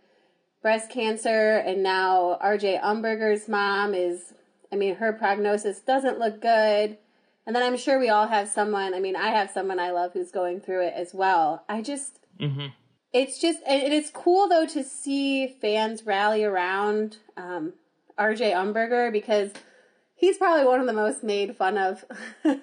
breast 0.62 0.89
cancer, 0.89 1.58
and 1.58 1.82
now 1.82 2.38
R.J. 2.41 2.80
Umberger's 2.84 3.47
mom 3.47 3.93
is. 3.93 4.34
I 4.71 4.75
mean, 4.75 4.95
her 4.95 5.13
prognosis 5.13 5.80
doesn't 5.80 6.19
look 6.19 6.41
good. 6.41 6.97
And 7.45 7.56
then 7.56 7.63
I'm 7.63 7.77
sure 7.77 7.97
we 7.97 8.10
all 8.10 8.27
have 8.27 8.49
someone. 8.49 8.93
I 8.93 8.99
mean, 8.99 9.15
I 9.15 9.30
have 9.30 9.49
someone 9.49 9.80
I 9.80 9.91
love 9.91 10.12
who's 10.12 10.32
going 10.32 10.60
through 10.60 10.88
it 10.88 10.93
as 10.93 11.13
well. 11.13 11.63
I 11.69 11.82
just 11.82 12.19
hmm 12.39 12.67
it's 13.13 13.39
just 13.39 13.60
and 13.65 13.93
it's 13.93 14.10
cool 14.10 14.48
though 14.48 14.65
to 14.65 14.84
see 14.84 15.48
fans 15.48 16.06
rally 16.06 16.43
around 16.43 17.17
um, 17.36 17.74
RJ 18.17 18.54
Umberger 18.54 19.12
because 19.12 19.52
he's 20.15 20.38
probably 20.38 20.65
one 20.65 20.80
of 20.80 20.88
the 20.88 20.93
most 20.93 21.24
made 21.24 21.56
fun 21.56 21.78
of 21.78 22.04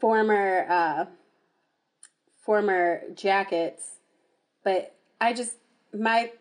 former 0.00 0.66
uh, 0.68 1.04
former 2.44 3.02
jackets. 3.14 3.98
But 4.64 4.94
I 5.20 5.32
just 5.32 5.56
my 5.92 6.32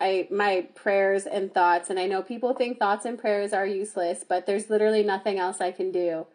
I 0.00 0.28
my 0.30 0.68
prayers 0.74 1.26
and 1.26 1.52
thoughts 1.52 1.90
and 1.90 1.98
I 1.98 2.06
know 2.06 2.22
people 2.22 2.54
think 2.54 2.78
thoughts 2.78 3.04
and 3.04 3.18
prayers 3.18 3.52
are 3.52 3.66
useless, 3.66 4.24
but 4.26 4.46
there's 4.46 4.70
literally 4.70 5.02
nothing 5.02 5.38
else 5.38 5.60
I 5.60 5.72
can 5.72 5.90
do. 5.90 6.26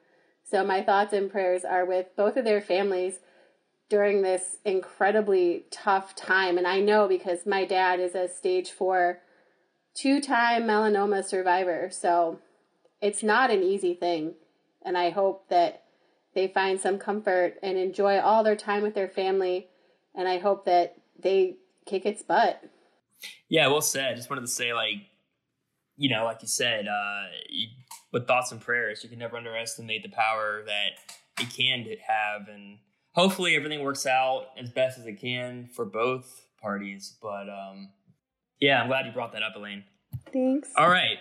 So 0.43 0.65
my 0.65 0.81
thoughts 0.81 1.13
and 1.13 1.31
prayers 1.31 1.63
are 1.63 1.85
with 1.85 2.07
both 2.17 2.35
of 2.35 2.43
their 2.43 2.61
families 2.61 3.19
during 3.89 4.21
this 4.21 4.57
incredibly 4.63 5.65
tough 5.71 6.15
time. 6.15 6.57
And 6.57 6.67
I 6.67 6.79
know 6.79 7.07
because 7.07 7.45
my 7.45 7.65
dad 7.65 7.99
is 7.99 8.15
a 8.15 8.27
stage 8.27 8.71
four, 8.71 9.19
two 9.95 10.21
time 10.21 10.63
melanoma 10.63 11.23
survivor. 11.23 11.89
So 11.91 12.39
it's 13.01 13.23
not 13.23 13.51
an 13.51 13.63
easy 13.63 13.93
thing. 13.93 14.35
And 14.83 14.97
I 14.97 15.09
hope 15.09 15.49
that 15.49 15.83
they 16.35 16.47
find 16.47 16.79
some 16.79 16.99
comfort 16.99 17.55
and 17.63 17.77
enjoy 17.77 18.19
all 18.19 18.43
their 18.43 18.55
time 18.55 18.83
with 18.83 18.93
their 18.93 19.09
family. 19.09 19.67
And 20.15 20.27
I 20.27 20.37
hope 20.37 20.65
that 20.65 20.95
they 21.17 21.57
kick 21.85 22.05
its 22.05 22.21
butt. 22.21 22.61
Yeah, 23.49 23.67
well 23.67 23.81
said. 23.81 24.15
Just 24.15 24.29
wanted 24.29 24.41
to 24.41 24.47
say, 24.47 24.73
like, 24.73 24.97
you 25.97 26.09
know, 26.09 26.23
like 26.23 26.41
you 26.41 26.47
said, 26.47 26.87
uh, 26.87 27.23
with 28.13 28.27
thoughts 28.27 28.51
and 28.51 28.61
prayers, 28.61 29.03
you 29.03 29.09
can 29.09 29.19
never 29.19 29.35
underestimate 29.35 30.03
the 30.03 30.09
power 30.09 30.63
that 30.65 30.91
it 31.41 31.49
can 31.49 31.85
have, 32.07 32.47
and 32.47 32.77
hopefully 33.19 33.55
everything 33.55 33.83
works 33.83 34.05
out 34.05 34.47
as 34.57 34.69
best 34.69 34.97
as 34.97 35.05
it 35.05 35.19
can 35.19 35.67
for 35.75 35.85
both 35.85 36.45
parties. 36.61 37.15
But 37.21 37.49
um, 37.49 37.89
yeah, 38.59 38.81
I'm 38.81 38.87
glad 38.87 39.05
you 39.05 39.11
brought 39.11 39.33
that 39.33 39.43
up, 39.43 39.55
Elaine. 39.55 39.83
Thanks. 40.31 40.69
All 40.77 40.89
right. 40.89 41.17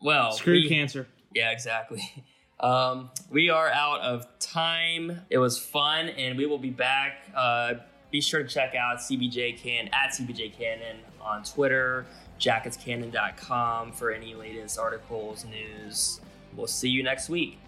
Well, 0.00 0.32
Screw 0.32 0.54
we- 0.54 0.68
cancer. 0.68 1.06
Yeah, 1.34 1.50
exactly. 1.50 2.02
Um, 2.60 3.10
we 3.28 3.50
are 3.50 3.68
out 3.68 4.02
of 4.02 4.24
time. 4.38 5.22
It 5.30 5.38
was 5.38 5.58
fun, 5.58 6.08
and 6.10 6.38
we 6.38 6.46
will 6.46 6.60
be 6.60 6.70
back. 6.70 7.28
Uh, 7.34 7.74
be 8.12 8.20
sure 8.20 8.40
to 8.40 8.48
check 8.48 8.76
out 8.76 8.98
CBJ 8.98 9.58
Can 9.58 9.88
at 9.88 10.10
CBJ 10.12 10.56
Cannon 10.56 10.98
on 11.20 11.42
Twitter, 11.42 12.06
jacketscannon.com 12.38 13.90
for 13.90 14.12
any 14.12 14.36
latest 14.36 14.78
articles, 14.78 15.44
news. 15.44 16.20
We'll 16.54 16.68
see 16.68 16.88
you 16.88 17.02
next 17.02 17.28
week. 17.28 17.58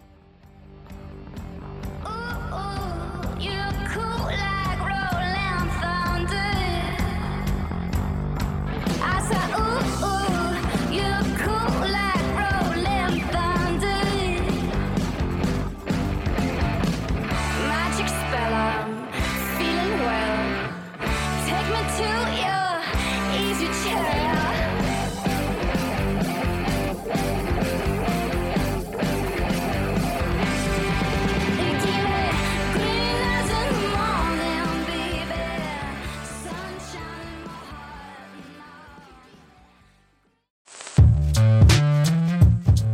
You're 2.05 2.84